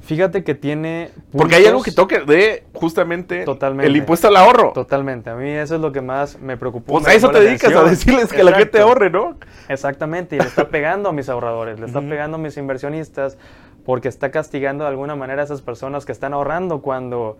[0.00, 1.10] Fíjate que tiene.
[1.30, 3.86] Porque hay algo que toque de justamente Totalmente.
[3.86, 4.72] el impuesto al ahorro.
[4.72, 5.30] Totalmente.
[5.30, 6.94] A mí eso es lo que más me preocupó.
[6.94, 9.36] Pues me a eso te dedicas, a decirles que la gente ahorre, ¿no?
[9.68, 13.38] Exactamente, y le está pegando a mis ahorradores, le está pegando a mis inversionistas,
[13.84, 17.38] porque está castigando de alguna manera a esas personas que están ahorrando cuando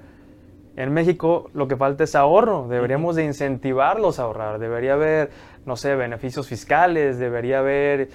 [0.77, 2.67] en México lo que falta es ahorro.
[2.69, 5.31] Deberíamos de incentivarlos a ahorrar, debería haber,
[5.65, 8.11] no sé, beneficios fiscales, debería haber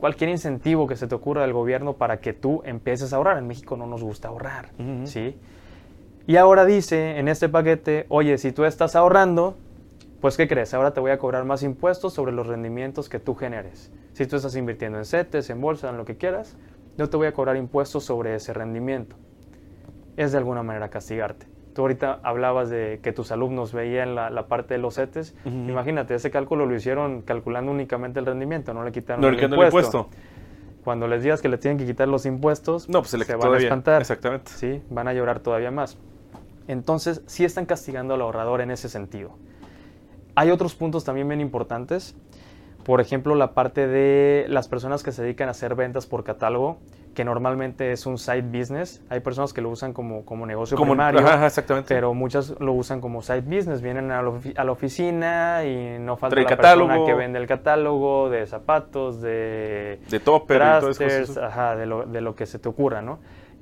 [0.00, 3.38] cualquier incentivo que se te ocurra del gobierno para que tú empieces a ahorrar.
[3.38, 4.70] En México no nos gusta ahorrar.
[5.04, 5.36] ¿sí?
[6.26, 9.56] Y ahora dice en este paquete, oye, si tú estás ahorrando,
[10.20, 10.74] pues ¿qué crees?
[10.74, 13.92] Ahora te voy a cobrar más impuestos sobre los rendimientos que tú generes.
[14.12, 16.56] Si tú estás invirtiendo en CETES, en bolsa, en lo que quieras,
[16.96, 19.16] yo te voy a cobrar impuestos sobre ese rendimiento.
[20.16, 21.46] Es de alguna manera castigarte.
[21.74, 25.34] Tú ahorita hablabas de que tus alumnos veían la, la parte de los CETES.
[25.44, 29.54] Imagínate, ese cálculo lo hicieron calculando únicamente el rendimiento, no le quitaron No, el impuesto.
[29.60, 30.08] el impuesto.
[30.82, 33.36] Cuando les digas que le tienen que quitar los impuestos, No, pues se le quita
[33.36, 34.00] van a espantar.
[34.00, 34.50] Exactamente.
[34.50, 34.82] ¿sí?
[34.90, 35.96] Van a llorar todavía más.
[36.68, 39.32] Entonces, sí están castigando al ahorrador en ese sentido.
[40.34, 42.16] Hay otros puntos también bien importantes.
[42.84, 46.78] Por ejemplo, la parte de las personas que se dedican a hacer ventas por catálogo,
[47.14, 49.02] que normalmente es un side business.
[49.08, 51.92] Hay personas que lo usan como, como negocio Como, primario, ajá, exactamente.
[51.94, 53.82] pero muchas lo usan como side business.
[53.82, 56.88] Vienen a la, ofi- a la oficina y no falta Trae la catálogo.
[56.88, 60.60] persona que vende el catálogo de zapatos, de de topper y
[61.40, 63.18] ajá, de lo, de lo que se te ocurra, ¿no?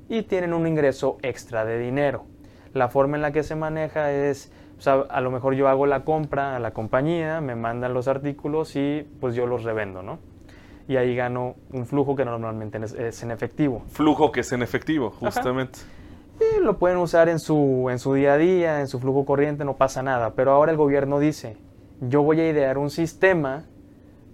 [0.07, 2.25] Y tienen un ingreso extra de dinero.
[2.73, 5.85] La forma en la que se maneja es, o sea, a lo mejor yo hago
[5.87, 10.19] la compra a la compañía, me mandan los artículos y pues yo los revendo, ¿no?
[10.89, 13.83] Y ahí gano un flujo que normalmente es, es en efectivo.
[13.91, 15.79] Flujo que es en efectivo, justamente.
[16.57, 19.63] Y lo pueden usar en su, en su día a día, en su flujo corriente,
[19.63, 20.33] no pasa nada.
[20.35, 21.57] Pero ahora el gobierno dice,
[22.01, 23.65] yo voy a idear un sistema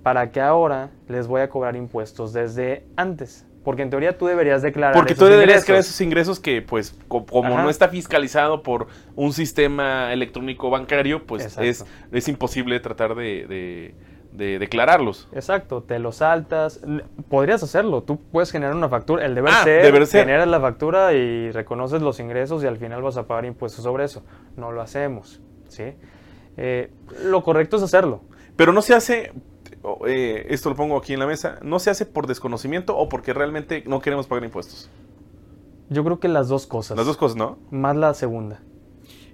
[0.01, 3.45] para que ahora les voy a cobrar impuestos desde antes.
[3.65, 5.65] Porque en teoría tú deberías declarar Porque tú deberías ingresos.
[5.65, 7.63] crear esos ingresos que, pues, co- como Ajá.
[7.63, 13.95] no está fiscalizado por un sistema electrónico bancario, pues es, es imposible tratar de, de-
[14.37, 15.27] de declararlos.
[15.33, 16.81] Exacto, te lo saltas.
[17.29, 19.25] Podrías hacerlo, tú puedes generar una factura.
[19.25, 20.25] El deber Ah, ser, deber ser.
[20.25, 24.05] generas la factura y reconoces los ingresos y al final vas a pagar impuestos sobre
[24.05, 24.23] eso.
[24.57, 25.93] No lo hacemos, ¿sí?
[26.57, 26.91] Eh,
[27.23, 28.21] lo correcto es hacerlo.
[28.55, 29.33] Pero no se hace,
[30.07, 33.33] eh, esto lo pongo aquí en la mesa, no se hace por desconocimiento o porque
[33.33, 34.89] realmente no queremos pagar impuestos.
[35.89, 36.97] Yo creo que las dos cosas.
[36.97, 37.59] Las dos cosas, ¿no?
[37.71, 38.61] Más la segunda.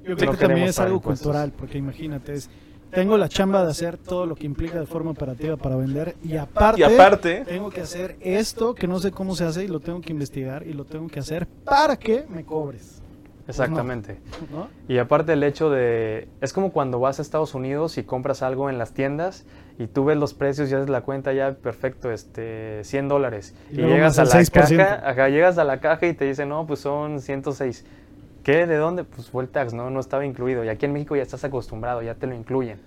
[0.04, 1.28] Yo No creo que también es algo impuestos.
[1.28, 2.50] cultural, porque imagínate, es,
[2.92, 6.38] tengo la chamba de hacer todo lo que implica de forma operativa para vender y
[6.38, 9.80] aparte, Y aparte, tengo que hacer esto que no sé cómo se hace y lo
[9.80, 13.02] tengo que investigar y lo tengo que hacer para que me cobres.
[13.48, 14.20] Exactamente.
[14.52, 14.70] ¿no?
[14.88, 16.28] Y aparte el hecho de...
[16.42, 19.46] Es como cuando vas a Estados Unidos y compras algo en las tiendas
[19.78, 23.56] y tú ves los precios y haces la cuenta ya, perfecto, este, 100 dólares.
[23.72, 24.78] Y llegas a la el 6%.
[24.78, 27.86] caja, llegas a la caja y te dicen, no, pues son 106.
[28.44, 28.66] ¿Qué?
[28.66, 29.04] ¿De dónde?
[29.04, 29.90] Pues fue el tax, ¿no?
[29.90, 30.64] No estaba incluido.
[30.66, 32.80] Y aquí en México ya estás acostumbrado, ya te lo incluyen.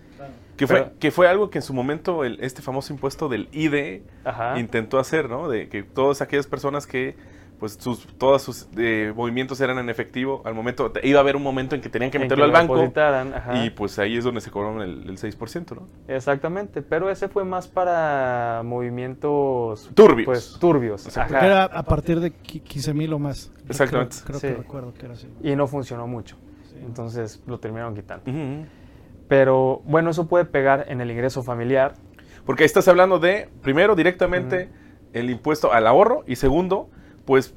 [0.56, 3.48] que fue, pero- que fue algo que en su momento el- este famoso impuesto del
[3.52, 4.56] IDE Ajá.
[4.58, 5.48] intentó hacer, ¿no?
[5.48, 7.16] De que todas aquellas personas que
[7.64, 10.42] pues sus, todos sus eh, movimientos eran en efectivo.
[10.44, 12.76] Al momento, iba a haber un momento en que tenían que meterlo al banco.
[12.76, 13.64] ajá.
[13.64, 15.88] Y pues ahí es donde se cobraron el, el 6%, ¿no?
[16.06, 20.26] Exactamente, pero ese fue más para movimientos Turbios.
[20.26, 21.16] Pues turbios.
[21.16, 21.46] Ajá.
[21.46, 23.50] Era a partir de qui- 15 mil o más.
[23.66, 24.16] Exactamente.
[24.26, 24.48] Creo, Sí.
[24.48, 25.26] que recuerdo que era así.
[25.42, 26.36] Y no funcionó mucho.
[26.64, 26.76] Sí.
[26.84, 28.30] Entonces lo terminaron quitando.
[29.26, 31.94] Pero bueno, eso puede pegar en el ingreso familiar.
[32.44, 34.68] Porque ahí estás hablando de, primero, directamente
[35.14, 36.90] el impuesto al ahorro y segundo,
[37.24, 37.54] pues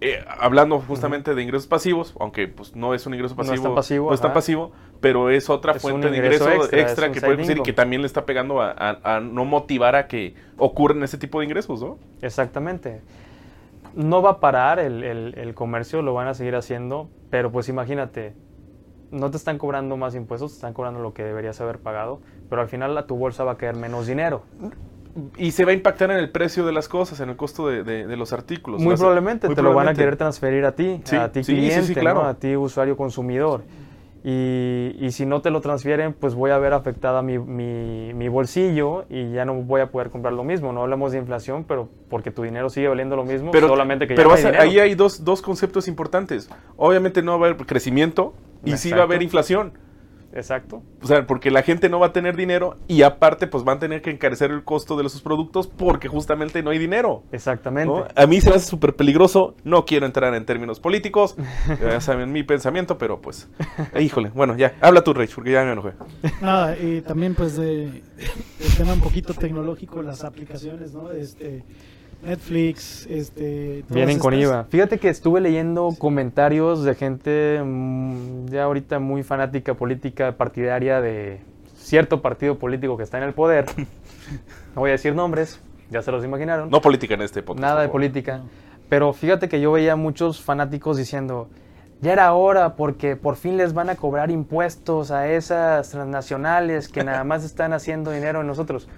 [0.00, 3.64] eh, hablando justamente de ingresos pasivos, aunque pues no es un ingreso No es pasivo,
[3.64, 7.20] tan pasivo, no es tan pasivo, pero es otra Es fuente de ingreso extra, que
[7.20, 10.34] puede decir y que también le está pegando a, a- a no motivar a que
[10.58, 11.98] ocurran ese tipo de ingresos, ¿no?
[12.20, 13.00] Exactamente.
[13.94, 17.68] No va a parar el, el- el comercio, lo van a seguir haciendo, pero pues
[17.70, 18.34] imagínate,
[19.10, 22.60] no te están cobrando más impuestos, te están cobrando lo que deberías haber pagado, pero
[22.60, 24.42] al final a tu bolsa va a caer menos dinero.
[25.38, 27.82] Y se va a impactar en el precio de las cosas, en el costo de,
[27.84, 28.80] de- de los artículos.
[28.82, 31.42] Muy a- probablemente muy te lo van a querer transferir a ti, Sí, a ti
[31.42, 32.22] sí, sí, sí, cliente, claro.
[32.24, 32.28] ¿no?
[32.28, 33.62] a ti usuario consumidor.
[34.24, 38.28] Y, y si no te lo transfieren, pues voy a ver afectada mi, mi- mi
[38.28, 40.72] bolsillo y ya no voy a poder comprar lo mismo.
[40.72, 44.14] No hablamos de inflación, pero porque tu dinero sigue valiendo lo mismo, Pero, solamente que
[44.14, 46.48] ya pero no hay a- ahí hay dos, dos conceptos importantes.
[46.76, 49.72] Obviamente no va a haber crecimiento y sí va a haber inflación.
[50.36, 50.82] Exacto.
[51.02, 53.80] O sea, porque la gente no va a tener dinero y aparte pues van a
[53.80, 57.22] tener que encarecer el costo de sus productos porque justamente no hay dinero.
[57.32, 57.88] Exactamente.
[57.88, 58.06] ¿no?
[58.14, 59.54] A mí se me hace súper peligroso.
[59.64, 61.36] No quiero entrar en términos políticos.
[61.80, 63.48] ya saben mi pensamiento, pero pues...
[63.94, 64.74] eh, híjole, bueno, ya.
[64.82, 65.92] Habla tú, Rich, porque ya me enojé.
[66.42, 71.12] Nada, y también pues de, del tema un poquito tecnológico, las aplicaciones, ¿no?
[71.12, 71.64] Este,
[72.22, 73.84] Netflix, este...
[73.88, 74.48] Vienen con estas.
[74.48, 74.64] IVA.
[74.64, 81.40] Fíjate que estuve leyendo comentarios de gente mm, ya ahorita muy fanática política partidaria de
[81.76, 83.66] cierto partido político que está en el poder.
[84.74, 86.68] No voy a decir nombres, ya se los imaginaron.
[86.68, 87.62] No política en este podcast.
[87.62, 88.42] Nada de política.
[88.88, 91.48] Pero fíjate que yo veía muchos fanáticos diciendo,
[92.00, 97.04] ya era hora porque por fin les van a cobrar impuestos a esas transnacionales que
[97.04, 98.88] nada más están haciendo dinero en nosotros.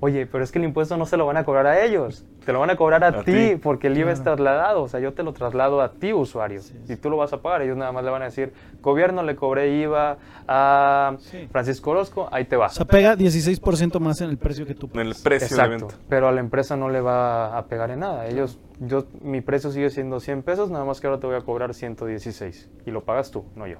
[0.00, 2.52] Oye, pero es que el impuesto no se lo van a cobrar a ellos, te
[2.52, 4.36] lo van a cobrar a, A ti, porque el IVA es Claro.
[4.36, 6.92] trasladado, o sea, yo te lo traslado a ti, usuario, Sí, sí.
[6.92, 7.62] y tú lo vas a pagar.
[7.62, 11.48] Ellos nada más le van a decir, gobierno le cobré IVA a Sí.
[11.50, 12.66] Francisco Orozco, ahí te va.
[12.66, 15.22] O sea, pega 16% más en el precio que tú En el pagas.
[15.22, 18.26] precio Exacto, pero a la empresa no le va a pegar en nada.
[18.26, 21.40] Ellos, yo, mi precio sigue siendo 100 pesos, nada más que ahora te voy a
[21.40, 23.78] cobrar 116 y lo pagas tú, no yo.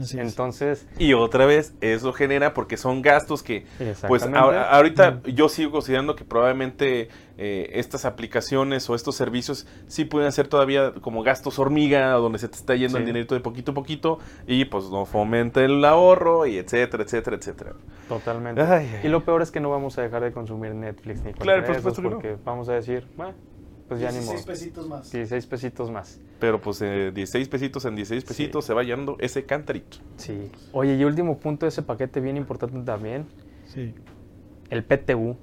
[0.00, 0.26] Así es.
[0.28, 3.64] Entonces, Y otra vez, eso genera porque son gastos que,
[4.08, 10.04] pues ahora- ahorita yo sigo considerando que probablemente eh, estas aplicaciones o estos servicios sí
[10.04, 13.72] pueden ser todavía como gastos hormiga, donde se te está yendo el dinerito de poquito
[13.72, 17.72] a poquito y pues no fomenta el ahorro y etcétera, etcétera, etcétera.
[18.08, 18.60] totalmente.
[18.62, 19.00] Ay.
[19.02, 21.74] Y lo peor es que no vamos a dejar de consumir Netflix ni Claro, por
[21.76, 22.10] supuesto no.
[22.10, 23.34] porque vamos a decir, bueno,
[23.98, 24.32] pues ya ni modo.
[24.32, 25.10] 16 pesitos más.
[25.12, 26.20] 16 pesitos más.
[26.40, 29.98] Pero pues eh, 16 pesitos en 16 pesitos se va llenando ese cantarito.
[30.16, 30.50] Sí.
[30.72, 33.26] Oye, y último punto de ese paquete bien importante también,
[33.66, 33.94] Sí.
[34.70, 35.36] el PTU.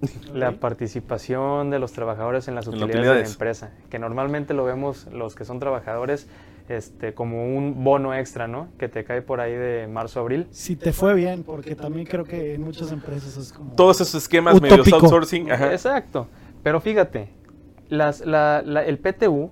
[0.34, 4.64] La participación de los trabajadores en las En utilidades, de la empresa, que normalmente lo
[4.64, 6.26] vemos los que son trabajadores
[6.70, 8.68] este, como un bono extra, ¿no?
[8.78, 10.46] Que te cae por ahí de marzo a abril.
[10.52, 13.74] Si te fue bien, porque también creo que en muchas empresas es como...
[13.74, 14.96] Todos esos esquemas medio Utópico.
[14.98, 15.50] outsourcing.
[15.50, 15.72] Ajá.
[15.72, 16.28] Exacto.
[16.62, 17.28] Pero fíjate,
[17.90, 19.50] las, la- la- el PTU,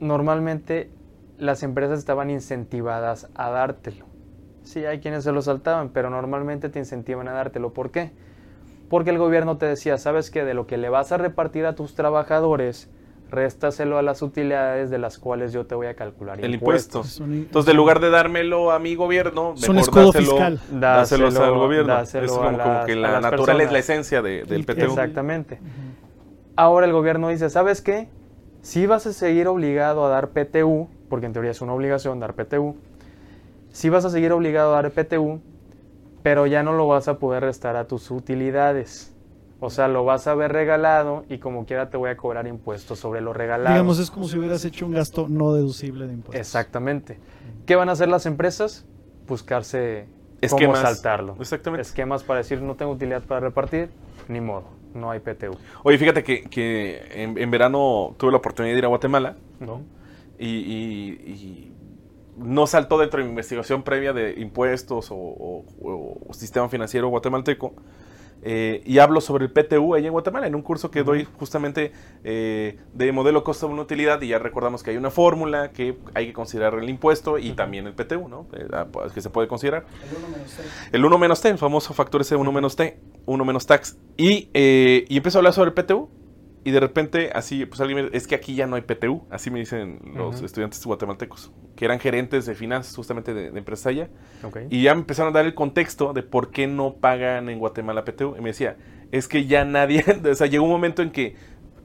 [0.00, 0.90] normalmente
[1.38, 4.06] las empresas estaban incentivadas a dártelo.
[4.62, 7.72] Sí, hay quienes se lo saltaban, pero normalmente te incentivan a dártelo.
[7.72, 8.12] ¿Por qué?
[8.88, 11.74] Porque el gobierno te decía, sabes que de lo que le vas a repartir a
[11.74, 12.90] tus trabajadores,
[13.30, 17.18] réstaselo a las utilidades de las cuales yo te voy a calcular El impuestos.
[17.18, 17.24] impuesto.
[17.24, 20.60] Es un- Entonces, en lugar de dármelo a mi gobierno, Es un escudo dáselo, fiscal.
[20.72, 21.92] Dáselo- al gobierno.
[21.94, 23.72] dáselo es a como, que la naturaleza, personas.
[23.72, 24.86] la esencia de- del PTU.
[24.86, 25.56] Exactamente.
[25.56, 25.87] Ujú.
[26.58, 28.08] Ahora el gobierno dice, ¿sabes qué?
[28.62, 32.34] Si vas a seguir obligado a dar PTU, porque en teoría es una obligación dar
[32.34, 32.74] PTU,
[33.70, 35.40] si vas a seguir obligado a dar PTU,
[36.24, 39.14] pero ya no lo vas a poder restar a tus utilidades.
[39.60, 42.98] O sea, lo vas a ver regalado y como quiera te voy a cobrar impuestos
[42.98, 43.76] sobre lo regalado.
[43.76, 46.40] Digamos, es como si hubieras hecho un gasto no deducible de impuestos.
[46.40, 47.20] Exactamente.
[47.66, 48.84] ¿Qué van a hacer las empresas?
[49.28, 50.08] Buscarse
[50.40, 50.80] Esquemas.
[50.80, 51.36] cómo saltarlo.
[51.38, 51.82] Exactamente.
[51.82, 53.90] Esquemas para decir no tengo utilidad para repartir,
[54.26, 54.64] ni modo,
[54.94, 55.56] no hay PTU.
[55.82, 59.82] Oye, fíjate que, que en, en verano tuve la oportunidad de ir a Guatemala ¿no?
[60.38, 61.72] y, y- y
[62.36, 67.74] no saltó dentro de mi investigación previa de impuestos o, o- o sistema financiero guatemalteco.
[68.42, 71.92] Eh, y hablo sobre el PTU allá en Guatemala, en un curso que doy justamente
[72.24, 75.98] eh, de modelo costo de una utilidad y ya recordamos que hay una fórmula que
[76.14, 78.46] hay que considerar el impuesto y también el PTU, ¿no?
[78.52, 79.86] Eh, ah, pues, que se puede considerar.
[80.92, 83.96] El 1 menos T, el famoso factor ese 1 menos T, 1 menos tax.
[84.16, 86.08] Y, eh, y empiezo a hablar sobre el PTU.
[86.68, 89.50] Y de repente, así, pues alguien me es que aquí ya no hay PTU, así
[89.50, 94.10] me dicen los estudiantes guatemaltecos, que eran gerentes de finanzas justamente de, de empresa allá.
[94.68, 98.04] Y ya me empezaron a dar el contexto de por qué no pagan en Guatemala
[98.04, 98.36] PTU.
[98.36, 98.76] Y me decía,
[99.12, 101.36] es que ya nadie, o sea, llegó un momento en que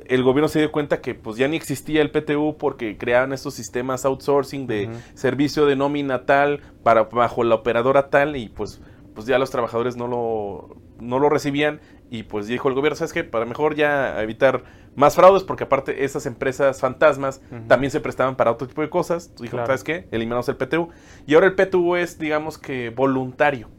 [0.06, 3.54] el gobierno se dio cuenta que pues ya ni existía el PTU porque creaban estos
[3.54, 8.82] sistemas outsourcing de servicio de nómina tal para bajo la operadora tal y pues
[9.16, 11.80] pues ya los trabajadores no lo no lo recibían
[12.10, 13.24] y pues dijo el gobierno, ¿sabes qué?
[13.24, 14.64] Para mejor ya evitar
[14.96, 19.34] más fraudes porque aparte esas empresas fantasmas también se prestaban para otro tipo de cosas.
[19.36, 19.66] Dijo, Claro.
[19.68, 20.08] ¿sabes qué?
[20.12, 20.90] Eliminamos el PTU.
[21.26, 23.70] Y ahora el PTU es digamos que voluntario.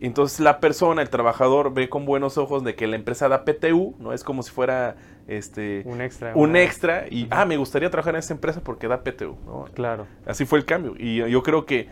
[0.00, 3.94] Entonces la persona, el trabajador, ve con buenos ojos de que la empresa da PTU,
[3.98, 6.32] no es como si fuera este Un extra.
[6.34, 9.36] un extra y ah, me gustaría trabajar en esa empresa porque da PTU.
[9.46, 9.64] ¿no?
[9.74, 10.06] Claro.
[10.26, 10.94] Así fue el cambio.
[10.98, 11.88] Y yo creo que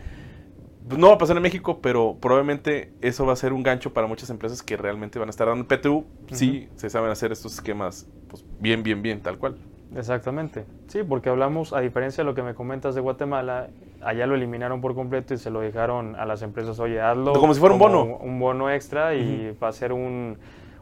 [0.95, 4.07] no va a pasar en México, pero probablemente eso va a ser un gancho para
[4.07, 6.05] muchas empresas que realmente van a estar dando PTU.
[6.31, 9.57] Sí, se saben hacer estos esquemas pues, bien, bien, bien, tal cual.
[9.95, 10.65] Exactamente.
[10.87, 13.69] Sí, porque hablamos, a diferencia de lo que me comentas de Guatemala,
[14.01, 17.33] allá lo eliminaron por completo y se lo dejaron a las empresas, oye, hazlo.
[17.33, 18.03] Como si fuera un bono.
[18.03, 20.37] Un bono extra y va a ser un,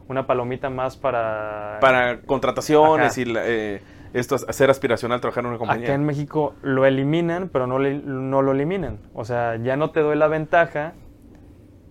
[0.08, 1.78] una palomita más para...
[1.80, 3.20] Para contrataciones Ajá.
[3.20, 3.82] y la, eh,
[4.18, 5.84] esto, hacer aspiracional, trabajar en una compañía.
[5.86, 8.98] Acá en México lo eliminan, pero no, le- no lo eliminan.
[9.14, 10.94] O sea, ya no te doy la ventaja,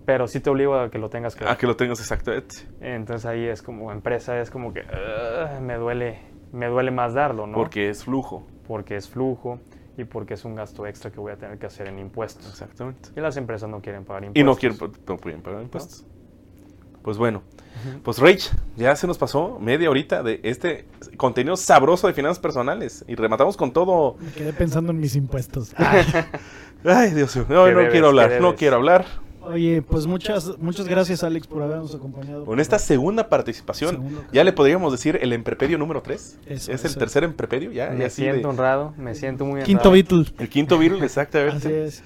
[0.05, 2.55] pero sí te obligo a que lo tengas que A que lo tengas exactamente.
[2.81, 6.19] Entonces ahí es como empresa, es como que "Ugh, me duele,
[6.51, 7.53] me duele más darlo, ¿no?
[7.55, 8.45] Porque es flujo.
[8.67, 9.59] porque es flujo
[9.97, 12.47] y porque es un gasto extra que voy a tener que hacer en impuestos.
[12.49, 13.09] Exactamente.
[13.15, 14.55] Y las empresas no quieren pagar Y impuestos.
[14.55, 16.05] no quieren, no pueden pagar impuestos.
[17.05, 17.43] Pues bueno,
[18.03, 20.85] pues Rach, ya se nos pasó media horita de este
[21.17, 24.15] contenido sabroso de finanzas personales y rematamos con todo.
[24.19, 25.71] Me quedé pensando en mis impuestos.
[26.83, 27.91] Ay, Dios mío, no, ¿Qué no debes?
[27.91, 29.05] quiero ¿Qué hablar, no quiero hablar.
[29.41, 32.45] Oye, pues muchas, muchas gracias Alex por habernos acompañado.
[32.45, 36.39] Con esta segunda participación, Segundo ya le podríamos decir el emprepedio número 3.
[36.47, 37.91] Eso, es el tercer emprepedio, ya.
[37.91, 40.17] Me ya así de- siento honrado, me siento muy Quinto honrado.
[40.17, 40.33] Beatle.
[40.39, 41.57] el quinto virus, exactamente.
[41.67, 42.03] Así es.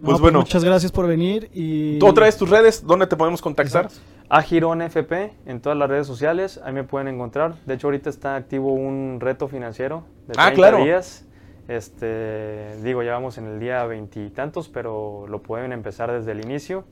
[0.00, 0.40] No, Pues bueno.
[0.40, 1.98] Muchas gracias por venir y...
[1.98, 2.84] ¿Tú otra vez tus redes?
[2.86, 3.86] ¿Dónde te podemos contactar?
[3.86, 4.13] Exacto.
[4.28, 7.54] A Girón FP en todas las redes sociales, ahí me pueden encontrar.
[7.66, 10.78] De hecho, ahorita está activo un reto financiero de 30 Ah, claro.
[10.84, 11.26] días.
[11.68, 16.84] Este, digo, ya vamos en el día veintitantos, pero lo pueden empezar desde el inicio.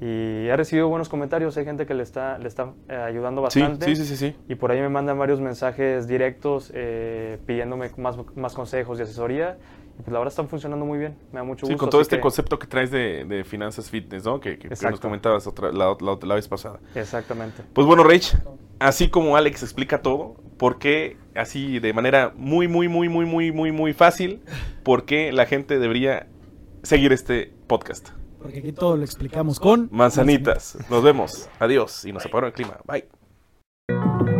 [0.00, 3.84] Y he recibido buenos comentarios, hay gente que le está, le está eh, ayudando bastante.
[3.84, 4.36] sí, sí, sí, sí.
[4.48, 9.58] Y por ahí me mandan varios mensajes directos eh, pidiéndome más, más consejos y asesoría.
[10.02, 11.16] Pues la verdad están funcionando muy bien.
[11.32, 11.78] Me da mucho Sí, gusto.
[11.84, 14.40] con todo este que- concepto que traes de, de finanzas fitness, ¿no?
[14.40, 16.80] Que, que- que nos comentabas otra, la, la- la vez pasada.
[16.94, 17.62] Exactamente.
[17.72, 18.34] Pues bueno, Rach,
[18.78, 23.52] así como Alex explica todo, ¿por qué así de manera muy, muy, muy, muy, muy,
[23.52, 24.42] muy, muy fácil,
[24.82, 26.26] por qué la gente debería
[26.82, 28.10] seguir este podcast?
[28.40, 29.88] Porque aquí todo lo explicamos con...
[29.92, 30.78] Manzanitas.
[30.88, 31.48] Nos vemos.
[31.58, 32.06] Adiós.
[32.06, 32.78] Y nos apagaron el clima.
[32.86, 34.39] Bye.